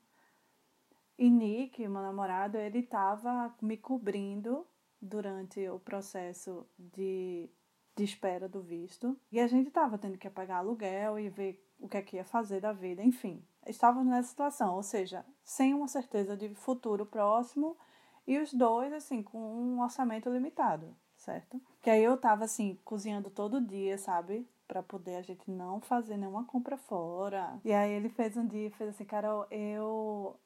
[1.19, 4.67] E Nick, meu namorado, ele estava me cobrindo
[5.01, 7.51] durante o processo de
[7.99, 9.19] de espera do visto.
[9.31, 12.25] E a gente estava tendo que pagar aluguel e ver o que é que ia
[12.25, 13.45] fazer da vida, enfim.
[13.67, 17.77] Estávamos nessa situação, ou seja, sem uma certeza de futuro próximo
[18.25, 21.61] e os dois, assim, com um orçamento limitado, certo?
[21.83, 24.49] Que aí eu tava, assim, cozinhando todo dia, sabe?
[24.69, 27.61] Pra poder a gente não fazer nenhuma compra fora.
[27.65, 30.39] E aí ele fez um dia e fez assim, Carol, eu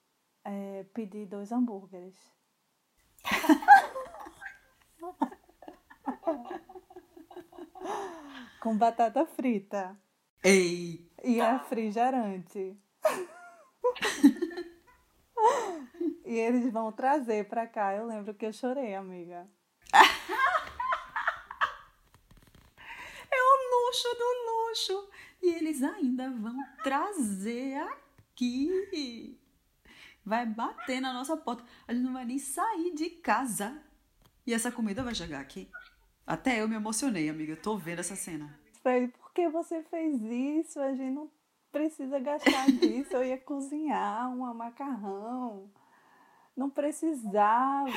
[0.43, 2.17] é, pedi dois hambúrgueres.
[8.63, 10.01] com batata frita.
[10.45, 11.11] Ei!
[11.25, 12.79] E refrigerante.
[16.25, 17.93] e eles vão trazer pra cá.
[17.93, 19.51] Eu lembro que eu chorei, amiga.
[23.33, 25.11] é o luxo do luxo.
[25.43, 29.37] E eles ainda vão trazer aqui.
[30.25, 31.65] Vai bater na nossa porta.
[31.89, 33.83] A gente não vai nem sair de casa.
[34.47, 35.69] E essa comida vai chegar aqui.
[36.27, 37.53] Até eu me emocionei, amiga.
[37.53, 38.59] Eu tô vendo essa cena.
[38.83, 40.81] Falei, por que você fez isso?
[40.81, 41.31] A gente não
[41.71, 43.15] precisa gastar disso.
[43.15, 45.71] Eu ia cozinhar um macarrão.
[46.57, 47.91] Não precisava.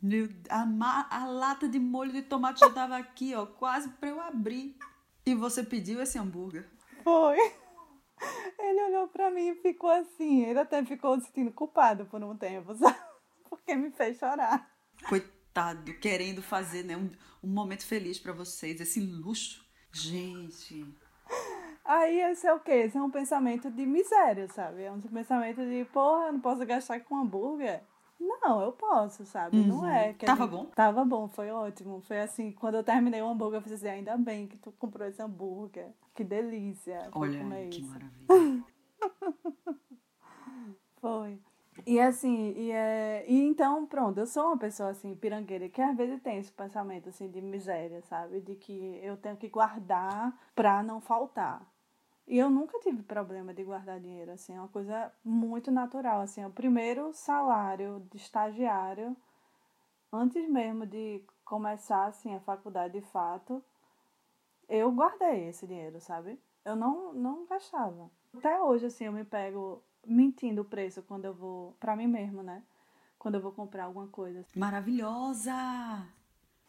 [0.00, 4.20] Meu, a, a lata de molho de tomate já tava aqui, ó, quase para eu
[4.20, 4.76] abrir.
[5.24, 6.68] E você pediu esse hambúrguer?
[7.04, 7.38] Foi.
[8.58, 10.42] Ele olhou para mim e ficou assim.
[10.44, 12.98] Ele até ficou se sentindo culpado por um tempo, sabe?
[13.48, 14.68] Porque me fez chorar.
[15.08, 17.10] Coitado coitado, querendo fazer né, um,
[17.44, 19.62] um momento feliz para vocês, esse luxo.
[19.92, 20.86] Gente.
[21.84, 22.72] Aí esse é o quê?
[22.72, 24.84] Esse é um pensamento de miséria, sabe?
[24.84, 27.82] É um pensamento de, porra, eu não posso gastar com hambúrguer.
[28.18, 29.58] Não, eu posso, sabe?
[29.58, 29.66] Uhum.
[29.66, 30.12] Não é.
[30.14, 30.52] Tava gente...
[30.52, 30.64] bom?
[30.66, 32.00] Tava bom, foi ótimo.
[32.02, 35.06] Foi assim, quando eu terminei o hambúrguer, eu falei assim, ainda bem que tu comprou
[35.06, 35.88] esse hambúrguer.
[36.14, 37.10] Que delícia.
[37.12, 37.90] Olha, que isso.
[37.90, 38.64] maravilha.
[41.00, 41.38] foi.
[41.86, 45.96] E assim, e, é, e então, pronto, eu sou uma pessoa assim, pirangueira, que às
[45.96, 48.40] vezes tem esse pensamento assim de miséria, sabe?
[48.40, 51.66] De que eu tenho que guardar pra não faltar.
[52.26, 56.40] E eu nunca tive problema de guardar dinheiro, assim, é uma coisa muito natural, assim,
[56.40, 59.16] é o primeiro salário de estagiário,
[60.12, 63.62] antes mesmo de começar, assim, a faculdade de fato,
[64.68, 66.38] eu guardei esse dinheiro, sabe?
[66.64, 68.10] Eu não, não gastava.
[68.36, 72.42] Até hoje, assim, eu me pego mentindo o preço quando eu vou, pra mim mesmo,
[72.42, 72.62] né?
[73.18, 74.44] Quando eu vou comprar alguma coisa.
[74.56, 75.54] Maravilhosa!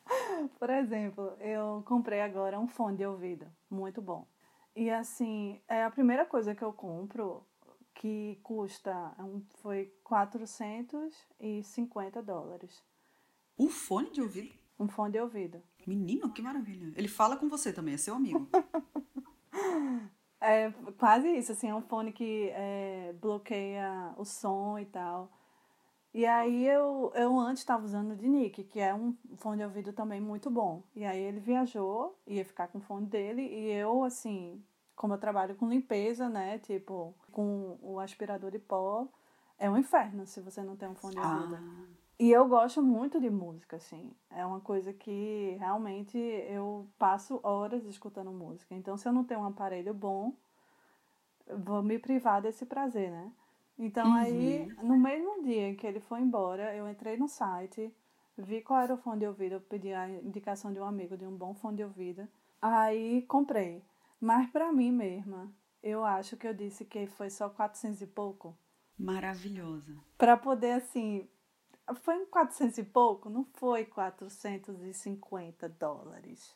[0.60, 4.28] Por exemplo, eu comprei agora um fone de ouvido, muito bom.
[4.76, 7.46] E assim, é a primeira coisa que eu compro
[7.94, 9.16] que custa
[9.62, 12.84] foi 450 dólares.
[13.58, 14.54] Um fone de ouvido?
[14.80, 15.62] Um fone de ouvido.
[15.86, 16.92] Menino, que maravilha.
[16.96, 18.50] Ele fala com você também, é seu amigo.
[20.44, 25.32] é quase isso, assim, é um fone que é, bloqueia o som e tal.
[26.14, 29.64] E aí eu, eu antes estava usando o de Nick, que é um fone de
[29.64, 30.84] ouvido também muito bom.
[30.96, 34.64] E aí ele viajou, ia ficar com o fone dele, e eu, assim,
[34.96, 36.60] como eu trabalho com limpeza, né?
[36.60, 39.08] Tipo, com o aspirador de pó,
[39.58, 41.56] é um inferno se você não tem um fone de ouvido.
[41.56, 42.03] Ah.
[42.20, 44.16] E eu gosto muito de música, assim.
[44.30, 48.76] É uma coisa que realmente eu passo horas escutando música.
[48.76, 50.34] Então, se eu não tenho um aparelho bom,
[51.48, 53.32] vou me privar desse prazer, né?
[53.78, 54.16] Então uhum.
[54.16, 57.94] aí, no mesmo dia que ele foi embora, eu entrei no site,
[58.38, 61.26] vi qual era o fone de ouvido, eu pedi a indicação de um amigo de
[61.26, 62.28] um bom fone de ouvido.
[62.62, 63.84] Aí comprei.
[64.22, 68.58] Mas para mim mesma, eu acho que eu disse que foi só 400 e pouco.
[68.98, 69.98] Maravilhosa.
[70.18, 71.28] Para poder assim,
[72.02, 76.56] foi um 400 e pouco, não foi 450 dólares.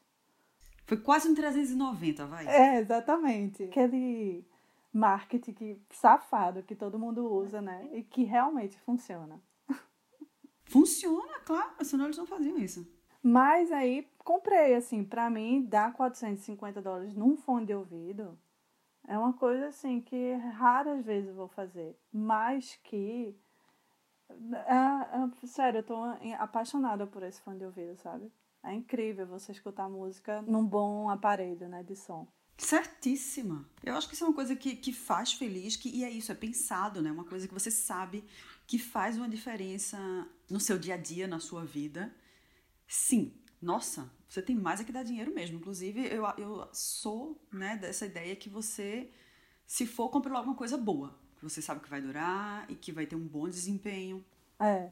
[0.86, 2.48] Foi quase um 390, vai.
[2.48, 3.64] É, exatamente.
[3.64, 4.46] Aquele
[4.94, 7.90] marketing que, safado que todo mundo usa, né?
[7.92, 9.42] E que realmente funciona.
[10.66, 12.88] Funciona, claro, senão eles não faziam isso.
[13.22, 18.38] Mas aí comprei, assim, pra mim, dar 450 dólares num fone de ouvido
[19.08, 21.98] é uma coisa, assim, que raras vezes eu vou fazer.
[22.12, 23.34] Mas que.
[24.30, 25.96] É, é, sério, eu tô
[26.38, 28.32] apaixonada por esse fone de ouvido, sabe?
[28.64, 32.28] É incrível você escutar música num bom aparelho, né, de som.
[32.58, 33.70] Certíssima.
[33.84, 36.32] Eu acho que isso é uma coisa que, que faz feliz, que, e é isso,
[36.32, 37.12] é pensado, né?
[37.12, 38.24] Uma coisa que você sabe
[38.66, 39.98] que faz uma diferença
[40.50, 42.14] no seu dia a dia, na sua vida.
[42.88, 45.58] Sim, nossa, você tem mais é que dar dinheiro mesmo.
[45.58, 49.12] Inclusive, eu, eu sou né, dessa ideia que você,
[49.66, 51.18] se for, compre logo uma coisa boa.
[51.38, 54.24] Que você sabe que vai durar e que vai ter um bom desempenho.
[54.60, 54.90] É.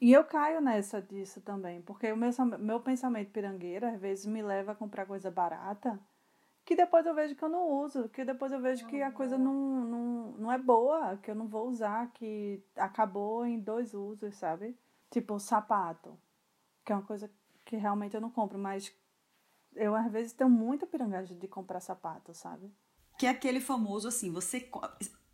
[0.00, 4.40] E eu caio nessa disso também, porque o meu, meu pensamento pirangueiro às vezes me
[4.42, 5.98] leva a comprar coisa barata
[6.68, 9.38] que depois eu vejo que eu não uso, que depois eu vejo que a coisa
[9.38, 14.34] não, não, não é boa, que eu não vou usar, que acabou em dois usos,
[14.34, 14.78] sabe?
[15.10, 16.14] Tipo, sapato,
[16.84, 17.30] que é uma coisa
[17.64, 18.94] que realmente eu não compro, mas
[19.74, 22.70] eu às vezes tenho muita pirangagem de comprar sapato, sabe?
[23.18, 24.70] Que é aquele famoso assim, você.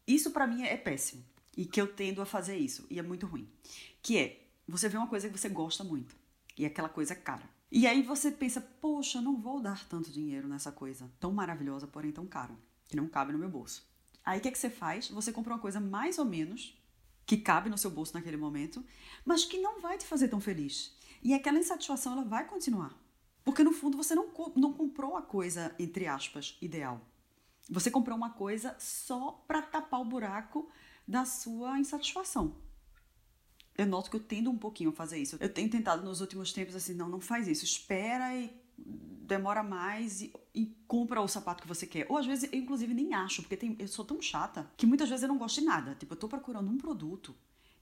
[0.07, 1.25] Isso para mim é péssimo.
[1.57, 2.87] E que eu tendo a fazer isso.
[2.91, 3.49] E é muito ruim.
[4.03, 6.17] Que é, você vê uma coisa que você gosta muito.
[6.57, 7.49] E aquela coisa é cara.
[7.71, 12.13] E aí você pensa, poxa, não vou dar tanto dinheiro nessa coisa tão maravilhosa, porém
[12.13, 12.55] tão cara,
[12.87, 13.85] que não cabe no meu bolso.
[14.25, 15.09] Aí o que, é que você faz?
[15.09, 16.81] Você compra uma coisa mais ou menos
[17.27, 18.85] que cabe no seu bolso naquele momento,
[19.25, 20.97] mas que não vai te fazer tão feliz.
[21.23, 22.97] E aquela insatisfação ela vai continuar.
[23.43, 27.01] Porque no fundo você não, não comprou a coisa, entre aspas, ideal.
[27.71, 30.69] Você comprou uma coisa só para tapar o buraco
[31.07, 32.57] da sua insatisfação
[33.77, 35.37] eu noto que eu tendo um pouquinho a fazer isso.
[35.41, 37.65] Eu tenho tentado nos últimos tempos assim, não, não faz isso.
[37.65, 42.07] Espera e demora mais e, e, compra o sapato que você quer.
[42.09, 45.09] Ou às vezes eu inclusive nem acho, porque tem, eu sou tão chata que muitas
[45.09, 45.95] vezes eu não gosto de nada.
[45.95, 47.35] Tipo, eu tô procurando um produto,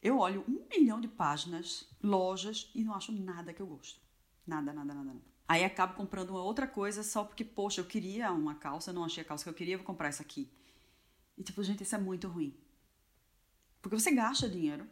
[0.02, 4.00] eu olho um milhão de páginas, lojas e não acho nada que eu gosto.
[4.46, 5.31] Nada, nada, nada, nada.
[5.52, 9.22] Aí acabo comprando uma outra coisa só porque, poxa, eu queria uma calça, não achei
[9.22, 10.50] a calça que eu queria, vou comprar essa aqui.
[11.36, 12.56] E tipo, gente, isso é muito ruim.
[13.80, 14.86] Porque você gasta dinheiro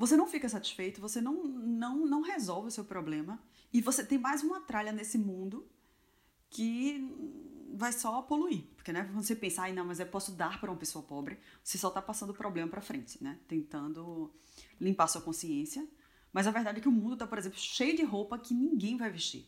[0.00, 3.38] você não fica satisfeito, você não, não, não resolve o seu problema
[3.70, 5.68] e você tem mais uma tralha nesse mundo
[6.48, 7.06] que
[7.74, 8.64] vai só poluir.
[8.76, 11.38] Porque, né, quando você pensa, ai, não, mas eu posso dar para uma pessoa pobre,
[11.62, 13.38] você só está passando o problema para frente, né?
[13.46, 14.32] Tentando
[14.80, 15.86] limpar sua consciência.
[16.32, 18.96] Mas a verdade é que o mundo está, por exemplo, cheio de roupa que ninguém
[18.96, 19.46] vai vestir.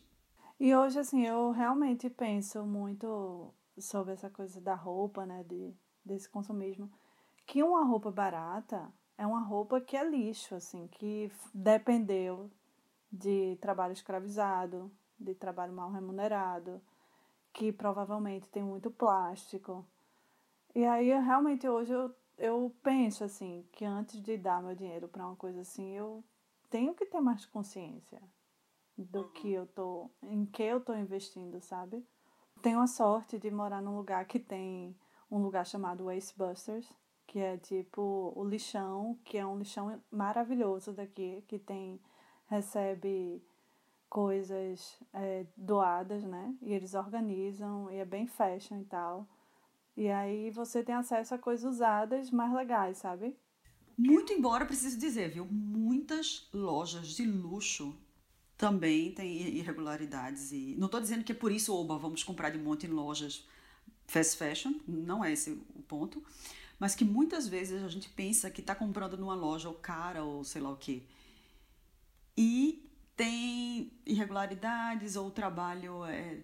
[0.59, 5.73] E hoje, assim, eu realmente penso muito sobre essa coisa da roupa, né, de,
[6.05, 6.91] desse consumismo,
[7.45, 12.51] que uma roupa barata é uma roupa que é lixo, assim, que dependeu
[13.11, 16.81] de trabalho escravizado, de trabalho mal remunerado,
[17.51, 19.85] que provavelmente tem muito plástico.
[20.73, 25.25] E aí, realmente, hoje eu, eu penso, assim, que antes de dar meu dinheiro para
[25.25, 26.23] uma coisa assim, eu
[26.69, 28.21] tenho que ter mais consciência
[28.97, 32.05] do que eu tô, em que eu tô investindo, sabe?
[32.61, 34.95] Tenho a sorte de morar num lugar que tem
[35.29, 36.87] um lugar chamado Waste Busters,
[37.25, 41.99] que é tipo o lixão, que é um lixão maravilhoso daqui, que tem
[42.47, 43.43] recebe
[44.09, 46.55] coisas é, doadas, né?
[46.61, 49.27] E eles organizam e é bem fashion e tal.
[49.97, 53.35] E aí você tem acesso a coisas usadas mais legais, sabe?
[53.97, 55.45] Muito embora, preciso dizer, viu?
[55.45, 57.95] Muitas lojas de luxo
[58.65, 60.51] também têm irregularidades.
[60.51, 63.47] E não estou dizendo que é por isso, oba, vamos comprar de monte em lojas
[64.07, 66.21] fast fashion, não é esse o ponto
[66.83, 70.43] mas que muitas vezes a gente pensa que está comprando numa loja ou cara ou
[70.43, 71.01] sei lá o quê.
[72.37, 76.39] E tem irregularidades ou trabalho é,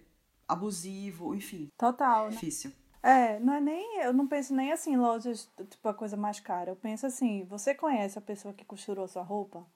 [0.48, 1.68] abusivo, enfim.
[1.76, 2.26] Total.
[2.26, 2.30] Né?
[2.30, 2.72] Difícil.
[3.02, 3.98] É, não é nem.
[4.00, 6.70] Eu não penso nem assim, lojas, tipo, a coisa mais cara.
[6.70, 9.66] Eu penso assim, você conhece a pessoa que costurou sua roupa?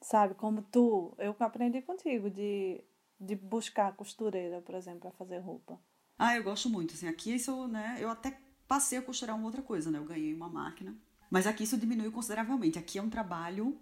[0.00, 2.82] Sabe, como tu, eu aprendi contigo de,
[3.20, 5.80] de buscar costureira, por exemplo, para fazer roupa.
[6.18, 9.62] Ah, eu gosto muito, assim, aqui isso, né, eu até passei a costurar uma outra
[9.62, 9.98] coisa, né?
[9.98, 10.96] Eu ganhei uma máquina.
[11.30, 12.78] Mas aqui isso diminuiu consideravelmente.
[12.78, 13.78] Aqui é um trabalho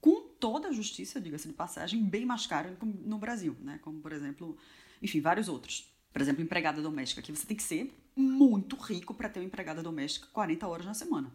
[0.00, 3.78] com toda a justiça, diga-se de passagem, bem mais caro no Brasil, né?
[3.82, 4.56] Como, por exemplo,
[5.02, 5.92] enfim, vários outros.
[6.12, 7.20] Por exemplo, empregada doméstica.
[7.20, 10.94] Aqui você tem que ser muito rico para ter uma empregada doméstica 40 horas na
[10.94, 11.32] semana.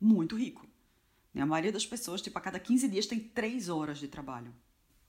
[0.00, 0.66] Muito rico.
[1.34, 4.52] A maioria das pessoas, tipo, a cada 15 dias tem 3 horas de trabalho.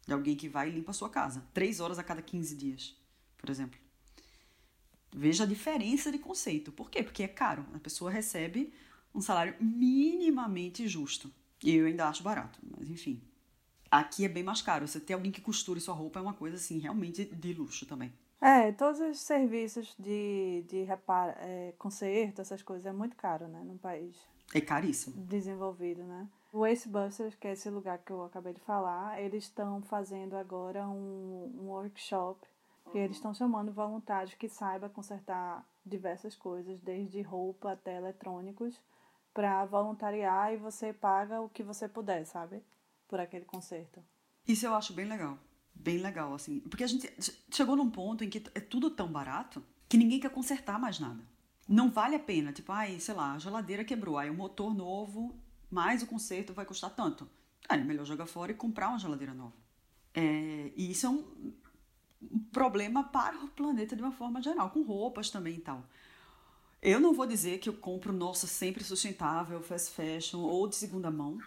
[0.06, 1.44] De alguém que vai e limpa a sua casa.
[1.54, 2.96] 3 horas a cada 15 dias,
[3.38, 3.80] por exemplo.
[5.16, 6.72] Veja a diferença de conceito.
[6.72, 7.04] Por quê?
[7.04, 7.66] Porque é caro.
[7.74, 8.74] A pessoa recebe
[9.14, 11.32] um salário minimamente justo.
[11.64, 13.22] E eu ainda acho barato, mas enfim.
[13.92, 14.88] Aqui é bem mais caro.
[14.88, 18.14] Você ter alguém que costure sua roupa é uma coisa assim, realmente de luxo também.
[18.40, 23.62] É, todos os serviços de, de reparo, é, conserto, essas coisas, é muito caro, né,
[23.66, 24.16] num país.
[24.54, 25.16] É caríssimo.
[25.26, 26.28] Desenvolvido, né?
[26.52, 30.88] O Wastebusters, que é esse lugar que eu acabei de falar, eles estão fazendo agora
[30.88, 32.40] um, um workshop
[32.94, 38.80] e eles estão chamando voluntários que saibam consertar diversas coisas, desde roupa até eletrônicos,
[39.32, 42.64] para voluntariar e você paga o que você puder, sabe?
[43.08, 44.04] Por aquele conserto.
[44.48, 45.38] Isso eu acho bem legal.
[45.74, 46.60] Bem legal, assim.
[46.62, 47.14] Porque a gente
[47.52, 51.24] chegou num ponto em que é tudo tão barato que ninguém quer consertar mais nada.
[51.70, 55.40] Não vale a pena, tipo, ai, sei lá, a geladeira quebrou, aí o motor novo,
[55.70, 57.30] mais o conserto vai custar tanto.
[57.70, 59.54] Aí é melhor jogar fora e comprar uma geladeira nova.
[60.12, 61.54] É, e isso é um,
[62.24, 65.86] um problema para o planeta de uma forma geral, com roupas também e tal.
[66.82, 71.12] Eu não vou dizer que eu compro, nossa, sempre sustentável, fast fashion ou de segunda
[71.12, 71.38] mão.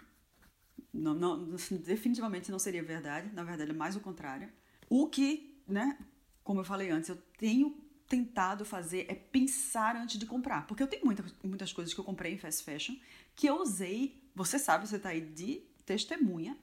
[0.93, 1.49] Não, não,
[1.83, 3.29] definitivamente não seria verdade.
[3.33, 4.49] Na verdade, é mais o contrário.
[4.89, 5.97] O que, né,
[6.45, 7.82] como eu falei antes, eu tenho
[8.13, 10.67] tentado fazer é pensar antes de comprar.
[10.67, 12.95] Porque eu tenho muita, muitas coisas que eu comprei em fast fashion
[13.35, 14.21] que eu usei.
[14.35, 16.55] Você sabe, você está aí de testemunha.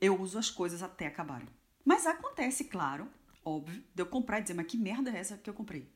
[0.00, 1.48] Eu uso as coisas até acabarem.
[1.84, 3.08] Mas acontece, claro,
[3.44, 5.88] óbvio, de eu comprar e dizer, mas que merda é essa que eu comprei?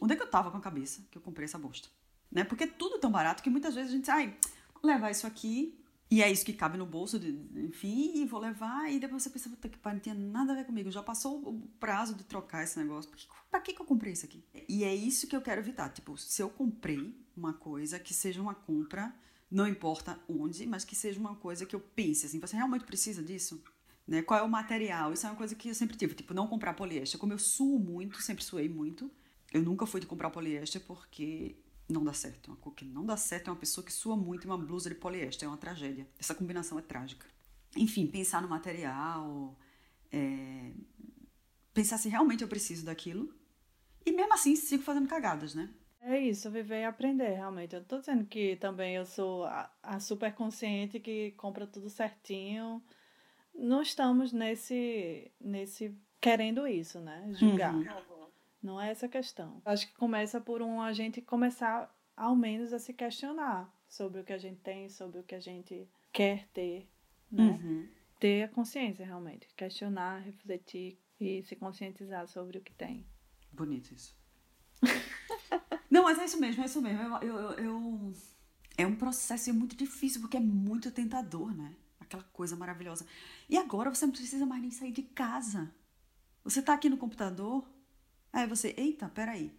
[0.00, 1.88] Onde é que eu tava com a cabeça que eu comprei essa bosta?
[2.32, 2.42] Né?
[2.42, 4.34] Porque é tudo tão barato que muitas vezes a gente, ai,
[4.82, 5.78] levar isso aqui,
[6.10, 9.30] e é isso que cabe no bolso, de, enfim, e vou levar, e depois você
[9.30, 12.22] pensa, puta que pariu, não tinha nada a ver comigo, já passou o prazo de
[12.24, 14.44] trocar esse negócio, pra que, pra que, que eu comprei isso aqui?
[14.68, 18.40] E é isso que eu quero evitar, tipo, se eu comprei uma coisa, que seja
[18.40, 19.12] uma compra,
[19.50, 23.22] não importa onde, mas que seja uma coisa que eu pense, assim, você realmente precisa
[23.22, 23.62] disso?
[24.06, 24.22] Né?
[24.22, 25.12] Qual é o material?
[25.12, 27.18] Isso é uma coisa que eu sempre tive, tipo, não comprar poliéster.
[27.18, 29.10] Como eu suo muito, sempre suei muito,
[29.52, 31.56] eu nunca fui de comprar poliéster porque
[31.88, 32.48] não dá certo.
[32.48, 34.94] Uma que não dá certo é uma pessoa que sua muito e uma blusa de
[34.94, 36.06] poliéster, é uma tragédia.
[36.18, 37.26] Essa combinação é trágica.
[37.76, 39.56] Enfim, pensar no material,
[40.12, 40.72] é...
[41.74, 43.34] pensar se realmente eu preciso daquilo.
[44.04, 45.68] E mesmo assim, sigo fazendo cagadas, né?
[46.00, 47.74] É isso, viver e aprender, realmente.
[47.74, 52.82] Eu tô dizendo que também eu sou a, a super consciente que compra tudo certinho
[53.58, 57.28] não estamos nesse, nesse querendo isso, né?
[57.34, 57.74] Julgar.
[57.74, 57.84] Uhum.
[58.66, 59.62] Não é essa a questão.
[59.64, 64.24] Acho que começa por um a gente começar ao menos a se questionar sobre o
[64.24, 66.88] que a gente tem, sobre o que a gente quer ter,
[67.30, 67.60] né?
[67.62, 67.88] Uhum.
[68.18, 73.06] Ter a consciência realmente, questionar, refletir e se conscientizar sobre o que tem.
[73.52, 74.16] Bonito isso.
[75.88, 77.02] Não, mas é isso mesmo, é isso mesmo.
[77.18, 78.12] Eu, eu, eu,
[78.76, 81.76] é um processo muito difícil porque é muito tentador, né?
[82.06, 83.06] aquela coisa maravilhosa.
[83.48, 85.72] E agora você não precisa mais nem sair de casa.
[86.42, 87.68] Você está aqui no computador,
[88.32, 89.52] aí você, eita, peraí.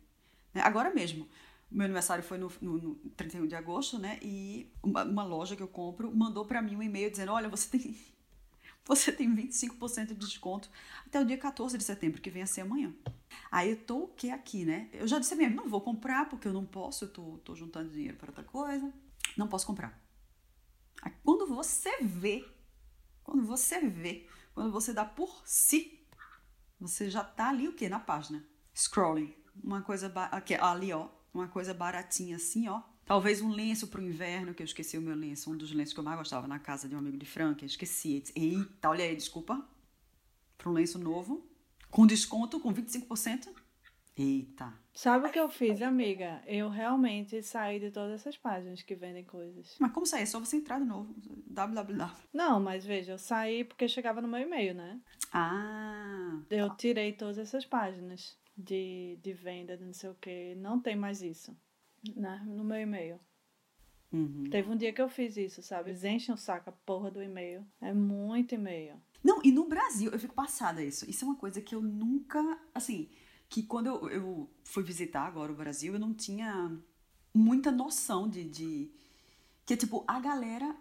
[0.55, 1.27] Agora mesmo.
[1.69, 4.17] Meu aniversário foi no, no, no 31 de agosto, né?
[4.21, 7.77] E uma, uma loja que eu compro mandou para mim um e-mail dizendo: Olha, você
[7.77, 7.97] tem,
[8.85, 10.69] você tem 25% de desconto
[11.05, 12.93] até o dia 14 de setembro, que vem a ser amanhã.
[13.51, 14.89] Aí eu tô o que aqui, né?
[14.93, 17.89] Eu já disse mesmo: não vou comprar porque eu não posso, eu tô, tô juntando
[17.89, 18.93] dinheiro para outra coisa.
[19.35, 20.01] Não posso comprar.
[21.01, 22.45] Aí, quando você vê,
[23.23, 25.99] quando você vê, quando você dá por si,
[26.79, 27.89] você já tá ali o quê?
[27.89, 28.43] Na página.
[28.77, 29.33] Scrolling.
[29.63, 32.81] Uma coisa aqui, ali, ó uma coisa baratinha assim, ó.
[33.05, 35.99] Talvez um lenço pro inverno, que eu esqueci o meu lenço, um dos lenços que
[35.99, 38.23] eu mais gostava na casa de um amigo de Franca, eu esqueci.
[38.35, 39.65] Eita, olha aí, desculpa.
[40.57, 41.47] Para um lenço novo,
[41.89, 43.47] com desconto, com 25%.
[44.17, 44.73] Eita.
[44.93, 46.41] Sabe o que eu fiz, amiga?
[46.47, 49.75] Eu realmente saí de todas essas páginas que vendem coisas.
[49.79, 50.23] Mas como sair?
[50.23, 51.15] É só você entrar de novo.
[51.45, 52.11] www.
[52.33, 54.99] Não, mas veja, eu saí porque chegava no meu e-mail, né?
[55.31, 56.39] Ah.
[56.49, 60.55] Eu tirei todas essas páginas de, de venda, de não sei o que.
[60.55, 61.55] Não tem mais isso
[62.15, 63.19] né, no meu e-mail.
[64.11, 64.45] Uhum.
[64.49, 65.89] Teve um dia que eu fiz isso, sabe?
[65.89, 67.65] Eles enchem o saco a porra do e-mail.
[67.81, 68.95] É muito e-mail.
[69.23, 71.09] Não, e no Brasil, eu fico passada isso.
[71.09, 72.39] Isso é uma coisa que eu nunca.
[72.73, 73.09] Assim,
[73.49, 76.71] que quando eu, eu fui visitar agora o Brasil, eu não tinha
[77.33, 78.45] muita noção de.
[78.45, 78.91] de
[79.65, 80.75] que, tipo, a galera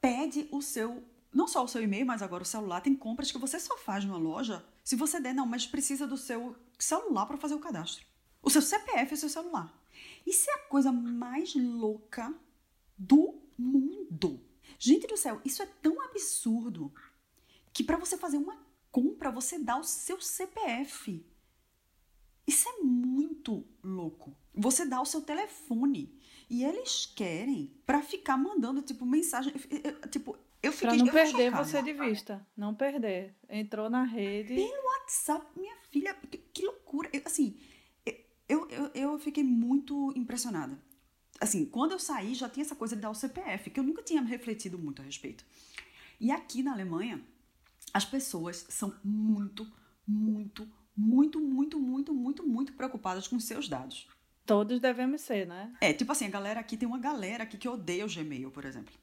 [0.00, 1.02] pede o seu.
[1.32, 2.80] Não só o seu e-mail, mas agora o celular.
[2.80, 6.18] Tem compras que você só faz numa loja se você der, não, mas precisa do
[6.18, 8.04] seu celular para fazer o cadastro.
[8.42, 9.72] O seu CPF é o seu celular.
[10.26, 12.34] Isso é a coisa mais louca
[12.96, 14.40] do mundo.
[14.78, 16.92] Gente do céu, isso é tão absurdo
[17.72, 18.58] que para você fazer uma
[18.90, 21.24] compra, você dá o seu CPF.
[22.46, 24.36] Isso é muito louco.
[24.54, 26.16] Você dá o seu telefone
[26.48, 29.52] e eles querem para ficar mandando tipo mensagem,
[30.10, 32.46] tipo, eu fiquei Pra não perder você de vista.
[32.56, 33.34] Não perder.
[33.48, 34.54] Entrou na rede.
[34.54, 36.14] Pelo WhatsApp, minha filha.
[36.30, 37.08] Que, que loucura.
[37.12, 37.56] Eu, assim,
[38.48, 40.78] eu, eu, eu fiquei muito impressionada.
[41.40, 44.02] Assim, quando eu saí, já tinha essa coisa de dar o CPF, que eu nunca
[44.02, 45.44] tinha refletido muito a respeito.
[46.20, 47.22] E aqui na Alemanha,
[47.92, 49.70] as pessoas são muito,
[50.06, 54.08] muito, muito, muito, muito, muito, muito preocupadas com seus dados.
[54.46, 55.74] Todos devemos ser, né?
[55.80, 58.64] É, tipo assim, a galera aqui tem uma galera aqui que odeia o Gmail, por
[58.64, 58.94] exemplo.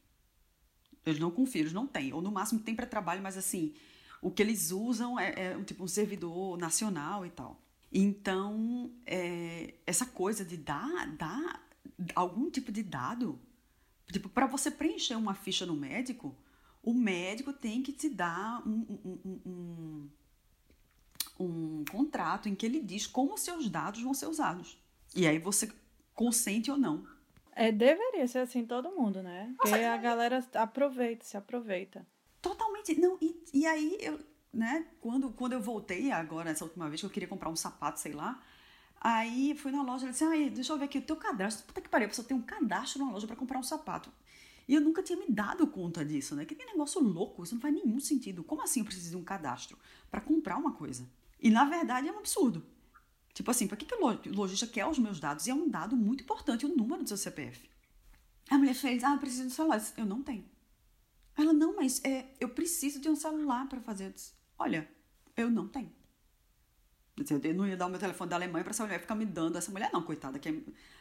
[1.06, 2.14] Eles não confiam, eles não têm.
[2.14, 3.74] Ou no máximo tem para trabalho, mas assim,
[4.22, 7.60] o que eles usam é, é tipo um servidor nacional e tal.
[7.92, 11.68] Então, é, essa coisa de dar, dar
[12.16, 13.40] algum tipo de dado,
[14.12, 16.36] tipo, para você preencher uma ficha no médico,
[16.84, 20.10] o médico tem que te dar um, um, um,
[21.40, 24.78] um, contrato em que ele diz como os seus dados vão ser usados.
[25.16, 25.70] E aí você
[26.14, 27.06] consente ou não.
[27.54, 29.54] É, deveria ser assim todo mundo, né?
[29.58, 32.08] Porque a galera aproveita, se aproveita.
[32.98, 34.20] Não, e, e aí eu,
[34.54, 38.00] né, quando, quando eu voltei agora, essa última vez, que eu queria comprar um sapato,
[38.00, 38.42] sei lá,
[39.00, 41.66] aí fui na loja e disse, ai, deixa eu ver aqui o teu cadastro.
[41.66, 44.12] Puta que pariu, pessoa tem um cadastro na loja para comprar um sapato.
[44.68, 46.46] E eu nunca tinha me dado conta disso, né?
[46.46, 48.44] Que negócio louco, isso não faz nenhum sentido.
[48.44, 49.78] Como assim eu preciso de um cadastro
[50.10, 51.08] para comprar uma coisa?
[51.40, 52.64] E na verdade é um absurdo.
[53.34, 55.48] Tipo assim, para que, que o lojista quer os meus dados?
[55.48, 57.70] E é um dado muito importante, o número do seu CPF.
[58.50, 59.82] A mulher fez, ah, eu preciso um celular.
[59.98, 60.46] Eu não tenho.
[61.38, 64.08] Ela, não, mas é, eu preciso de um celular para fazer.
[64.08, 64.88] Eu disse, Olha,
[65.36, 65.92] eu não tenho.
[67.18, 69.58] Eu não ia dar o meu telefone da Alemanha para essa mulher ficar me dando.
[69.58, 70.50] Essa mulher não, coitada, que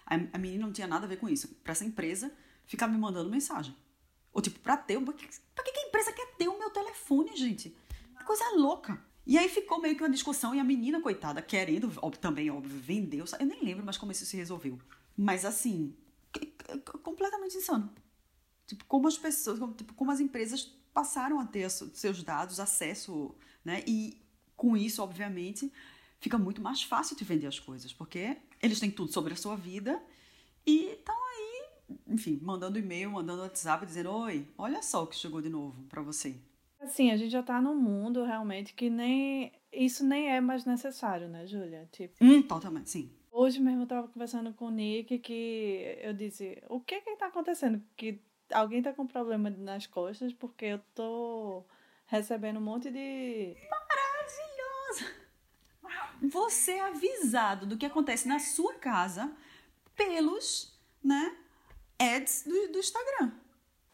[0.06, 1.48] a, a menina não tinha nada a ver com isso.
[1.62, 2.32] Para essa empresa
[2.66, 3.74] ficar me mandando mensagem.
[4.32, 5.00] Ou tipo, para ter.
[5.00, 7.76] Pra que, que a empresa quer ter o meu telefone, gente?
[8.18, 9.02] Que coisa louca.
[9.26, 12.78] E aí ficou meio que uma discussão e a menina, coitada, querendo, óbvio, também, óbvio,
[12.80, 13.24] vendeu.
[13.38, 14.78] Eu nem lembro mais como isso se resolveu.
[15.16, 15.94] Mas assim,
[17.02, 17.92] completamente insano.
[18.70, 20.62] Tipo, como as pessoas, como, tipo, como as empresas
[20.94, 23.82] passaram a ter seus dados, acesso, né?
[23.84, 24.16] E
[24.56, 25.72] com isso, obviamente,
[26.20, 29.56] fica muito mais fácil de vender as coisas, porque eles têm tudo sobre a sua
[29.56, 30.00] vida
[30.64, 31.64] e estão aí,
[32.06, 36.00] enfim, mandando e-mail, mandando WhatsApp, dizendo: Oi, olha só o que chegou de novo para
[36.00, 36.36] você.
[36.78, 39.52] Assim, a gente já tá num mundo realmente que nem.
[39.72, 41.88] Isso nem é mais necessário, né, Júlia?
[41.90, 42.14] Tipo.
[42.20, 43.10] Hum, totalmente, sim.
[43.32, 47.26] Hoje mesmo eu tava conversando com o Nick que eu disse: o que que tá
[47.26, 47.82] acontecendo?
[47.96, 48.20] Que
[48.52, 51.64] alguém tá com problema nas costas porque eu tô
[52.06, 53.56] recebendo um monte de.
[53.70, 55.20] Maravilhoso!
[56.22, 59.34] Você é avisado do que acontece na sua casa
[59.96, 61.36] pelos, né,
[61.98, 63.32] ads do, do Instagram.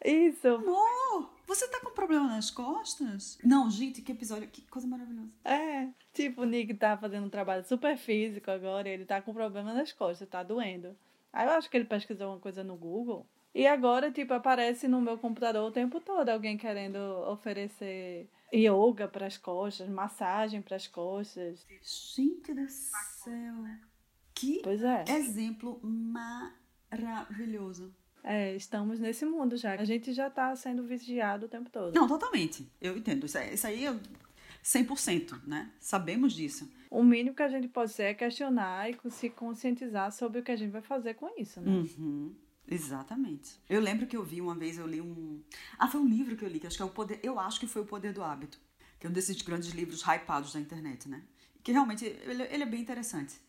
[0.04, 0.46] Isso.
[0.48, 3.38] Amor, você tá com problema nas costas?
[3.42, 5.30] Não, gente, que episódio, que coisa maravilhosa.
[5.44, 9.32] É, tipo, o Nick tá fazendo um trabalho super físico agora e ele tá com
[9.32, 10.96] problema nas costas, tá doendo.
[11.32, 13.26] Aí eu acho que ele pesquisou uma coisa no Google.
[13.56, 19.26] E agora, tipo, aparece no meu computador o tempo todo alguém querendo oferecer yoga para
[19.26, 21.66] as costas, massagem para as costas.
[22.14, 23.54] Gente do céu.
[24.34, 25.04] Que Pois é.
[25.08, 25.80] exemplo
[26.92, 27.94] maravilhoso.
[28.22, 29.72] É, estamos nesse mundo já.
[29.72, 31.94] A gente já tá sendo vigiado o tempo todo.
[31.94, 32.70] Não, totalmente.
[32.78, 33.24] Eu entendo.
[33.24, 33.98] Isso aí, isso aí é
[34.62, 35.72] 100%, né?
[35.80, 36.70] Sabemos disso.
[36.90, 40.52] O mínimo que a gente pode ser é questionar e se conscientizar sobre o que
[40.52, 41.70] a gente vai fazer com isso, né?
[41.70, 42.34] Uhum.
[42.68, 43.58] Exatamente.
[43.68, 45.42] Eu lembro que eu vi uma vez, eu li um.
[45.78, 47.20] Ah, foi um livro que eu li, que acho que é o poder.
[47.22, 48.58] Eu acho que foi o Poder do Hábito.
[48.98, 51.22] Que é um desses grandes livros hypados da internet, né?
[51.62, 53.40] Que realmente ele, ele é bem interessante.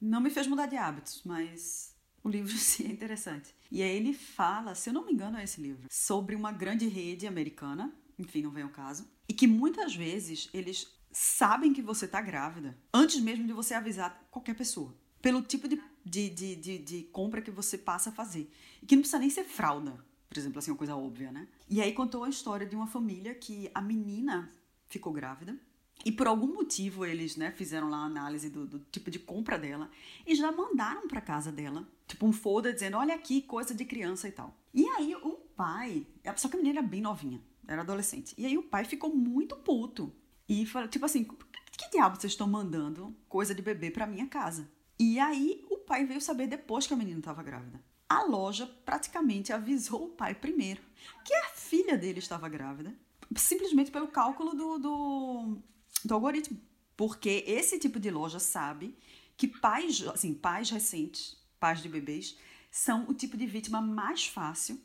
[0.00, 3.54] Não me fez mudar de hábitos, mas o livro sim é interessante.
[3.70, 6.86] E aí ele fala, se eu não me engano é esse livro, sobre uma grande
[6.86, 12.06] rede americana, enfim, não vem ao caso, e que muitas vezes eles sabem que você
[12.08, 14.94] tá grávida antes mesmo de você avisar qualquer pessoa.
[15.20, 18.50] Pelo tipo de, de, de, de, de compra que você passa a fazer.
[18.82, 21.46] E que não precisa nem ser fralda, por exemplo, assim, uma coisa óbvia, né?
[21.68, 24.50] E aí contou a história de uma família que a menina
[24.88, 25.58] ficou grávida
[26.04, 29.58] e por algum motivo eles né, fizeram lá a análise do, do tipo de compra
[29.58, 29.90] dela
[30.26, 34.28] e já mandaram para casa dela, tipo um folder dizendo: olha aqui, coisa de criança
[34.28, 34.56] e tal.
[34.74, 38.34] E aí o pai, só que a menina era bem novinha, era adolescente.
[38.36, 40.12] E aí o pai ficou muito puto
[40.48, 44.68] e falou: tipo assim, que diabo vocês estão mandando coisa de bebê para minha casa?
[44.98, 47.82] E aí pai veio saber depois que a menina estava grávida.
[48.08, 50.82] A loja praticamente avisou o pai primeiro
[51.24, 52.94] que a filha dele estava grávida,
[53.36, 55.62] simplesmente pelo cálculo do, do
[56.04, 56.60] do algoritmo.
[56.96, 58.96] Porque esse tipo de loja sabe
[59.36, 62.36] que pais, assim, pais recentes, pais de bebês,
[62.70, 64.80] são o tipo de vítima mais fácil,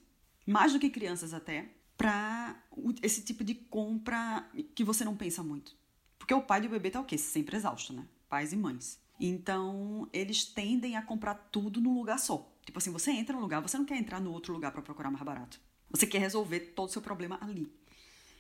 [0.46, 2.56] mais do que crianças até, para
[3.02, 5.76] esse tipo de compra que você não pensa muito.
[6.18, 7.18] Porque o pai do bebê tá o quê?
[7.18, 8.06] Sempre exausto, né?
[8.30, 9.00] Pais e mães.
[9.20, 12.52] Então, eles tendem a comprar tudo num lugar só.
[12.64, 15.10] Tipo assim, você entra num lugar, você não quer entrar no outro lugar para procurar
[15.10, 15.60] mais barato.
[15.90, 17.72] Você quer resolver todo o seu problema ali.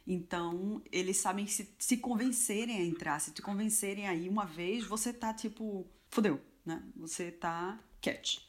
[0.06, 5.12] Então, eles sabem se, se convencerem a entrar, se te convencerem aí uma vez, você
[5.12, 6.84] tá tipo, fodeu, né?
[6.96, 8.40] Você tá catch.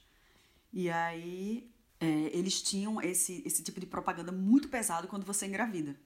[0.72, 1.68] E aí,
[2.00, 5.98] é, eles tinham esse, esse tipo de propaganda muito pesado quando você engravida.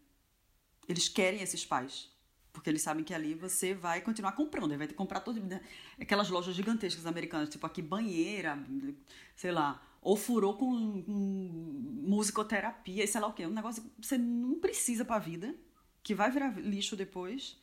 [0.89, 2.09] Eles querem esses pais.
[2.53, 5.61] Porque eles sabem que ali você vai continuar comprando, vai ter que comprar todo, né?
[5.99, 8.59] aquelas lojas gigantescas americanas, tipo aqui banheira,
[9.35, 11.13] sei lá, ou furou com, com
[12.07, 13.47] musicoterapia, sei lá o quê.
[13.47, 15.55] Um negócio que você não precisa pra vida,
[16.03, 17.59] que vai virar lixo depois,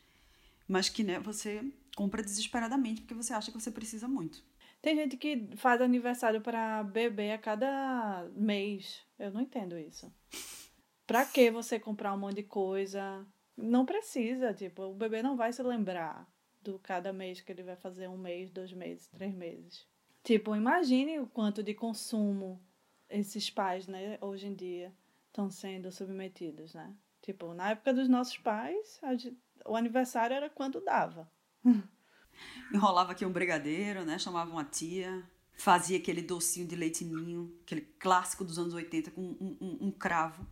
[0.68, 1.64] mas que né, você
[1.96, 4.44] compra desesperadamente porque você acha que você precisa muito.
[4.82, 9.02] Tem gente que faz aniversário para bebê a cada mês.
[9.18, 10.12] Eu não entendo isso.
[11.06, 13.26] Pra que você comprar um monte de coisa?
[13.62, 16.28] Não precisa, tipo, o bebê não vai se lembrar
[16.62, 19.88] do cada mês que ele vai fazer um mês, dois meses, três meses.
[20.24, 22.62] Tipo, imagine o quanto de consumo
[23.10, 24.94] esses pais, né, hoje em dia,
[25.28, 26.94] estão sendo submetidos, né?
[27.22, 29.00] Tipo, na época dos nossos pais,
[29.66, 31.30] o aniversário era quando dava.
[32.74, 34.18] Enrolava aqui um brigadeiro, né?
[34.18, 39.22] Chamava uma tia, fazia aquele docinho de leite ninho, aquele clássico dos anos 80 com
[39.22, 40.48] um, um, um cravo.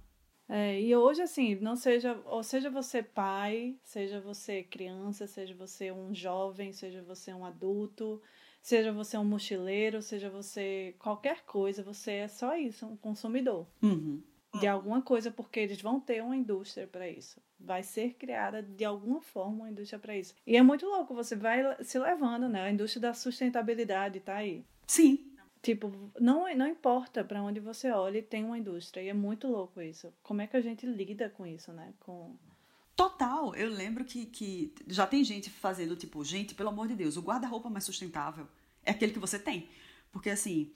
[0.49, 5.91] É, e hoje, assim, não seja, ou seja você pai, seja você criança, seja você
[5.91, 8.21] um jovem, seja você um adulto,
[8.67, 13.65] Seja você um mochileiro, seja você qualquer coisa, você é só isso, um consumidor.
[13.81, 14.21] Uhum.
[14.59, 17.41] De alguma coisa, porque eles vão ter uma indústria para isso.
[17.57, 20.35] Vai ser criada de alguma forma uma indústria para isso.
[20.45, 22.63] E é muito louco, você vai se levando, né?
[22.63, 24.65] A indústria da sustentabilidade tá aí.
[24.85, 25.26] Sim.
[25.67, 29.01] Tipo, não, não importa para onde você olhe, tem uma indústria.
[29.01, 30.13] E é muito louco isso.
[30.23, 31.93] Como é que a gente lida com isso, né?
[31.99, 32.37] Com
[32.95, 37.17] Total, eu lembro que, que já tem gente fazendo, tipo, gente, pelo amor de Deus,
[37.17, 38.47] o guarda-roupa mais sustentável
[38.81, 39.67] é aquele que você tem.
[40.09, 40.71] Porque assim,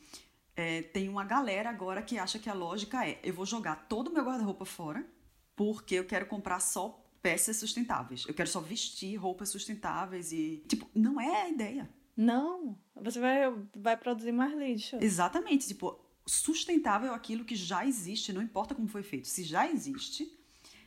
[0.57, 4.09] é, tem uma galera agora que acha que a lógica é: eu vou jogar todo
[4.09, 5.07] o meu guarda-roupa fora
[5.55, 8.25] porque eu quero comprar só peças sustentáveis.
[8.27, 10.65] Eu quero só vestir roupas sustentáveis e.
[10.67, 11.89] Tipo, não é a ideia.
[12.21, 14.95] Não, você vai, vai produzir mais lixo.
[15.01, 15.67] Exatamente.
[15.67, 19.27] Tipo, sustentável é aquilo que já existe, não importa como foi feito.
[19.27, 20.31] Se já existe,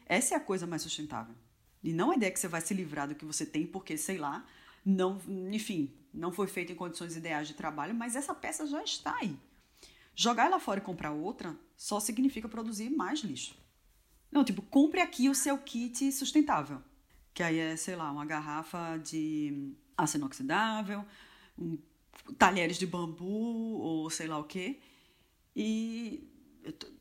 [0.06, 1.34] essa é a coisa mais sustentável.
[1.82, 4.16] E não a ideia que você vai se livrar do que você tem porque, sei
[4.16, 4.46] lá,
[4.86, 5.20] não,
[5.50, 9.36] enfim, não foi feito em condições ideais de trabalho, mas essa peça já está aí.
[10.14, 13.58] Jogar ela fora e comprar outra só significa produzir mais lixo.
[14.30, 16.80] Não, tipo, compre aqui o seu kit sustentável.
[17.34, 21.04] Que aí é, sei lá, uma garrafa de aço inoxidável,
[21.58, 21.78] um,
[22.38, 24.80] talheres de bambu ou sei lá o quê.
[25.54, 26.28] E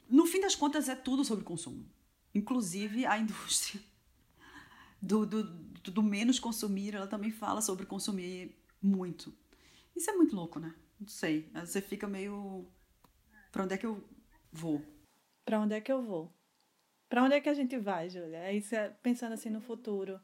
[0.10, 1.86] no fim das contas é tudo sobre consumo.
[2.34, 3.82] Inclusive a indústria
[5.02, 9.34] do, do, do menos consumir, ela também fala sobre consumir muito.
[9.96, 10.74] Isso é muito louco, né?
[11.00, 11.50] Não sei.
[11.54, 12.66] Você fica meio.
[13.52, 14.04] Pra onde é que eu
[14.52, 14.82] vou?
[15.46, 16.34] Pra onde é que eu vou?
[17.10, 18.38] Pra onde é que a gente vai, Júlia?
[18.38, 18.74] É isso,
[19.04, 20.20] pensando assim no futuro,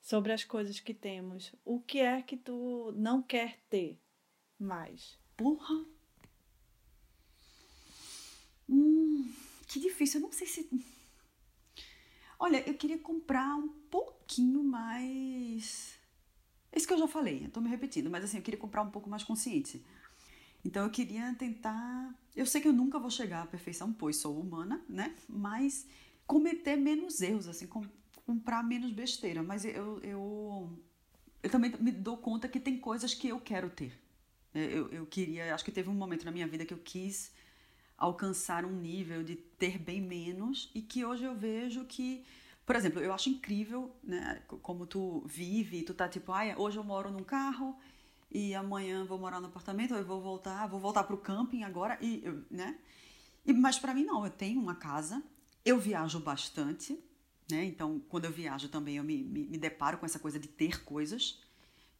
[0.00, 1.54] sobre as coisas que temos.
[1.64, 4.00] O que é que tu não quer ter?
[4.60, 5.18] mais?
[5.36, 5.84] Porra.
[8.68, 9.32] Hum,
[9.66, 10.20] que difícil.
[10.20, 10.68] Eu não sei se.
[12.38, 15.98] Olha, eu queria comprar um pouquinho mais.
[16.72, 18.90] Isso que eu já falei, eu tô me repetindo, mas assim, eu queria comprar um
[18.90, 19.84] pouco mais consciente.
[20.64, 22.14] Então eu queria tentar.
[22.36, 25.16] Eu sei que eu nunca vou chegar à perfeição, pois sou humana, né?
[25.28, 25.86] Mas
[26.26, 27.82] cometer menos erros, assim, com,
[28.30, 29.42] comprar menos besteira.
[29.42, 30.70] Mas eu, eu,
[31.42, 33.92] eu também me dou conta que tem coisas que eu quero ter.
[34.54, 37.32] É, eu, eu queria, acho que teve um momento na minha vida que eu quis
[37.98, 42.24] alcançar um nível de ter bem menos e que hoje eu vejo que,
[42.64, 46.84] por exemplo, eu acho incrível, né, como tu vive, tu tá tipo, ah, hoje eu
[46.84, 47.76] moro num carro
[48.30, 52.22] e amanhã vou morar no apartamento, eu vou voltar, vou voltar pro camping agora e,
[52.50, 52.78] né?
[53.44, 55.22] E, mas para mim não, eu tenho uma casa,
[55.64, 56.98] eu viajo bastante,
[57.50, 57.64] né?
[57.64, 60.84] Então, quando eu viajo também eu me, me, me deparo com essa coisa de ter
[60.84, 61.40] coisas.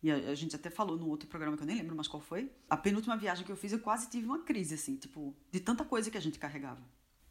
[0.02, 2.20] E a, a, gente até falou no outro programa que eu nem lembro mais qual
[2.20, 2.50] foi.
[2.68, 5.84] A penúltima viagem que eu fiz, eu quase tive uma crise, assim, tipo, de tanta
[5.84, 6.82] coisa que a gente carregava.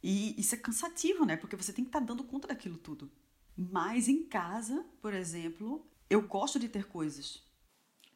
[0.01, 1.35] E isso é cansativo, né?
[1.35, 3.11] Porque você tem que estar tá dando conta daquilo tudo.
[3.57, 7.43] Mas em casa, por exemplo, eu gosto de ter coisas.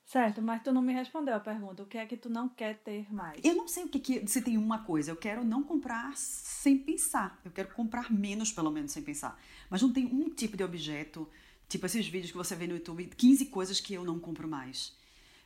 [0.06, 1.82] Certo, mas tu não me respondeu a pergunta.
[1.82, 3.39] O que é que tu não quer ter mais?
[3.43, 5.12] Eu não sei o que, que se tem uma coisa.
[5.12, 7.39] Eu quero não comprar sem pensar.
[7.43, 9.39] Eu quero comprar menos, pelo menos, sem pensar.
[9.70, 11.28] Mas não tem um tipo de objeto
[11.74, 14.93] Tipo esses vídeos que você vê no YouTube, 15 coisas que eu não compro mais.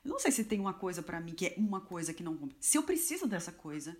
[0.04, 2.36] Eu não sei se tem uma coisa para mim que é uma coisa que não
[2.36, 2.54] compro.
[2.60, 3.98] Se eu preciso dessa coisa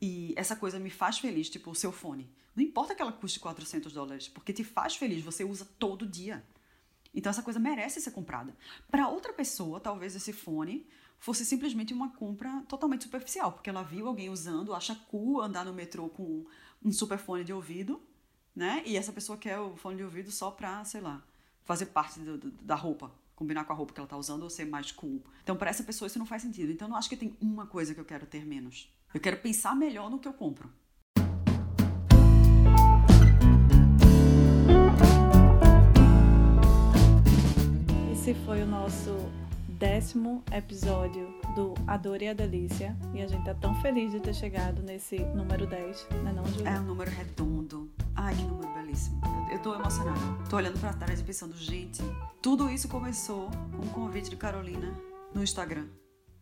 [0.00, 2.30] e essa coisa me faz feliz, tipo o seu fone.
[2.54, 6.44] Não importa que ela custe 400 dólares, porque te faz feliz, você usa todo dia.
[7.14, 8.54] Então essa coisa merece ser comprada.
[8.90, 10.86] Para outra pessoa, talvez esse fone
[11.18, 15.72] fosse simplesmente uma compra totalmente superficial, porque ela viu alguém usando, acha cool andar no
[15.72, 16.44] metrô com
[16.84, 18.00] um super fone de ouvido,
[18.54, 18.82] né?
[18.86, 21.22] E essa pessoa quer o fone de ouvido só pra, sei lá,
[21.64, 24.50] fazer parte do, do, da roupa, combinar com a roupa que ela está usando ou
[24.50, 25.22] ser mais cool.
[25.42, 26.72] Então, para essa pessoa, isso não faz sentido.
[26.72, 28.92] Então, eu não acho que tem uma coisa que eu quero ter menos.
[29.12, 30.72] Eu quero pensar melhor no que eu compro.
[38.28, 39.16] Esse foi o nosso
[39.66, 42.94] décimo episódio do A Dor e a Delícia.
[43.14, 46.68] E a gente tá tão feliz de ter chegado nesse número 10, né não, Júlia?
[46.68, 47.90] É um número redondo.
[48.14, 49.18] Ai, que número belíssimo.
[49.48, 50.20] Eu, eu tô emocionada.
[50.50, 52.02] Tô olhando pra trás e pensando, gente,
[52.42, 54.92] tudo isso começou com um convite de Carolina
[55.34, 55.88] no Instagram.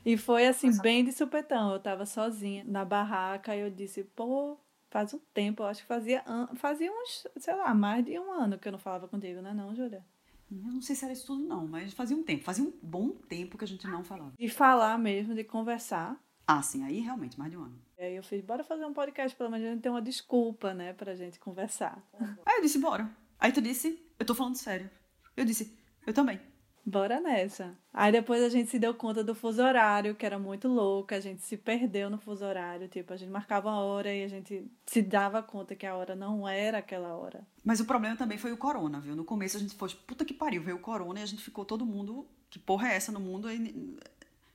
[0.04, 1.72] E foi assim, bem de supetão.
[1.72, 4.58] Eu tava sozinha na barraca e eu disse, pô,
[4.90, 6.24] faz um tempo, eu acho que fazia,
[6.56, 9.72] fazia uns, sei lá, mais de um ano que eu não falava contigo, né não,
[9.72, 10.04] Júlia?
[10.50, 13.10] Eu não sei se era isso tudo, não, mas fazia um tempo, fazia um bom
[13.10, 14.32] tempo que a gente não falava.
[14.38, 16.16] De falar mesmo, de conversar.
[16.46, 17.82] Ah, sim, aí realmente, mais de um ano.
[17.98, 20.72] E aí eu fiz, bora fazer um podcast, pelo menos a gente tem uma desculpa,
[20.72, 22.00] né, pra gente conversar.
[22.44, 23.10] Aí eu disse, bora.
[23.38, 24.88] Aí tu disse, eu tô falando sério.
[25.36, 25.76] Eu disse,
[26.06, 26.40] eu também.
[26.88, 27.76] Bora nessa.
[27.92, 31.18] Aí depois a gente se deu conta do fuso horário, que era muito louco, a
[31.18, 34.70] gente se perdeu no fuso horário, tipo, a gente marcava a hora e a gente
[34.86, 37.44] se dava conta que a hora não era aquela hora.
[37.64, 39.16] Mas o problema também foi o corona, viu?
[39.16, 41.64] No começo a gente foi, puta que pariu, veio o corona e a gente ficou
[41.64, 43.50] todo mundo, que porra é essa no mundo?
[43.50, 43.98] E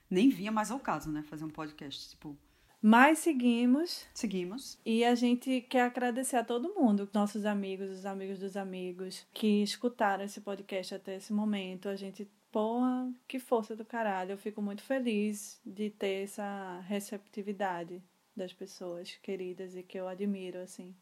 [0.09, 2.38] nem vinha mais ao caso, né, fazer um podcast, tipo...
[2.82, 4.07] Mas seguimos.
[4.13, 4.79] Seguimos.
[4.84, 9.61] E a gente quer agradecer a todo mundo, nossos amigos, os amigos dos amigos, que
[9.61, 11.88] escutaram esse podcast até esse momento.
[11.88, 14.32] A gente, porra, que força do caralho.
[14.32, 18.01] Eu fico muito feliz de ter essa receptividade
[18.36, 20.95] das pessoas queridas e que eu admiro, assim.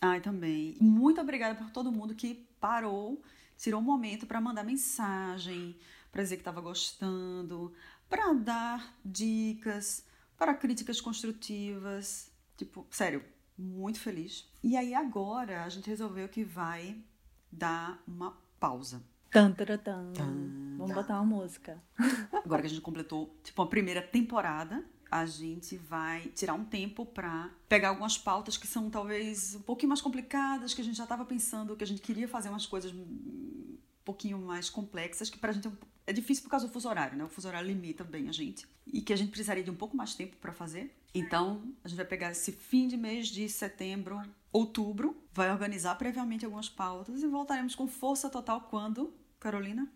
[0.00, 0.76] Ai, também.
[0.80, 3.22] Muito obrigada por todo mundo que parou,
[3.58, 5.76] tirou um momento para mandar mensagem,
[6.10, 7.74] para dizer que estava gostando,
[8.08, 10.08] para dar dicas
[10.40, 12.32] para críticas construtivas.
[12.56, 13.22] Tipo, sério,
[13.58, 14.50] muito feliz.
[14.62, 16.96] E aí agora a gente resolveu que vai
[17.52, 19.02] dar uma pausa.
[19.30, 20.12] Tan, tan, tan.
[20.78, 21.78] Vamos botar uma música.
[22.44, 27.06] Agora que a gente completou, tipo, a primeira temporada, a gente vai tirar um tempo
[27.06, 31.04] para pegar algumas pautas que são talvez um pouquinho mais complicadas, que a gente já
[31.04, 32.92] estava pensando, que a gente queria fazer umas coisas
[34.04, 35.72] pouquinho mais complexas, que pra gente é
[36.10, 37.24] é difícil por causa do fuso horário, né?
[37.24, 38.66] O fuso horário limita bem a gente.
[38.84, 40.92] E que a gente precisaria de um pouco mais tempo para fazer.
[41.14, 44.20] Então, a gente vai pegar esse fim de mês de setembro,
[44.52, 49.88] outubro, vai organizar previamente algumas pautas e voltaremos com força total quando, Carolina?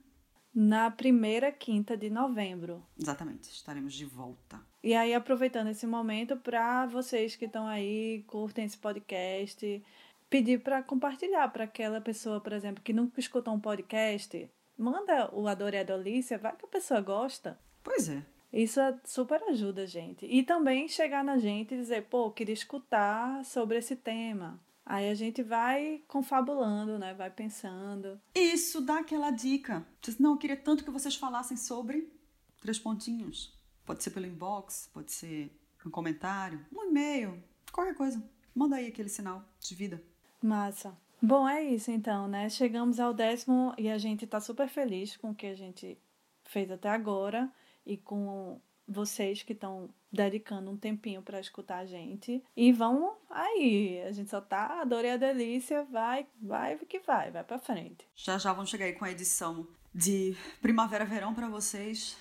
[0.54, 2.80] Na primeira quinta de novembro.
[2.96, 4.60] Exatamente, estaremos de volta.
[4.84, 9.82] E aí, aproveitando esse momento, para vocês que estão aí, curtem esse podcast,
[10.28, 15.46] pedir para compartilhar para aquela pessoa, por exemplo, que nunca escutou um podcast, Manda o
[15.46, 17.58] Ador e a Delícia, vai que a pessoa gosta.
[17.82, 18.24] Pois é.
[18.52, 20.26] Isso é super ajuda a gente.
[20.26, 24.60] E também chegar na gente e dizer, pô, queria escutar sobre esse tema.
[24.86, 27.14] Aí a gente vai confabulando, né?
[27.14, 28.20] Vai pensando.
[28.34, 29.84] Isso, dá aquela dica.
[30.20, 32.12] Não, eu queria tanto que vocês falassem sobre
[32.60, 33.56] três pontinhos.
[33.84, 35.50] Pode ser pelo inbox, pode ser
[35.84, 38.22] um comentário, um e-mail, qualquer coisa.
[38.54, 40.02] Manda aí aquele sinal de vida.
[40.44, 40.94] Massa.
[41.22, 42.50] Bom, é isso então, né?
[42.50, 45.96] Chegamos ao décimo e a gente tá super feliz com o que a gente
[46.44, 47.50] fez até agora
[47.86, 52.44] e com vocês que estão dedicando um tempinho para escutar a gente.
[52.54, 57.00] E vamos aí, a gente só tá, a dor e a delícia, vai, vai que
[57.00, 58.06] vai, vai para frente.
[58.14, 62.18] Já já vamos chegar aí com a edição de primavera-verão para vocês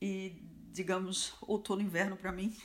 [0.00, 0.32] e,
[0.72, 2.56] digamos, outono-inverno para mim.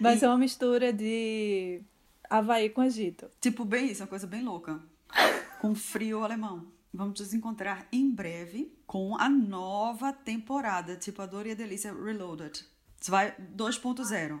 [0.00, 1.80] Vai ser uma mistura de
[2.28, 3.30] Havaí com Egito.
[3.40, 4.80] Tipo, bem isso, uma coisa bem louca.
[5.60, 6.66] com frio alemão.
[6.92, 11.92] Vamos nos encontrar em breve com a nova temporada, tipo a Dor e a Delícia
[11.92, 12.64] Reloaded.
[13.08, 14.40] Vai 2.0.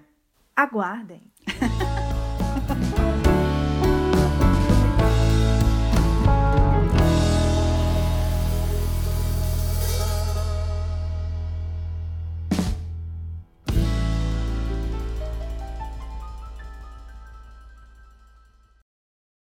[0.54, 1.32] Aguardem.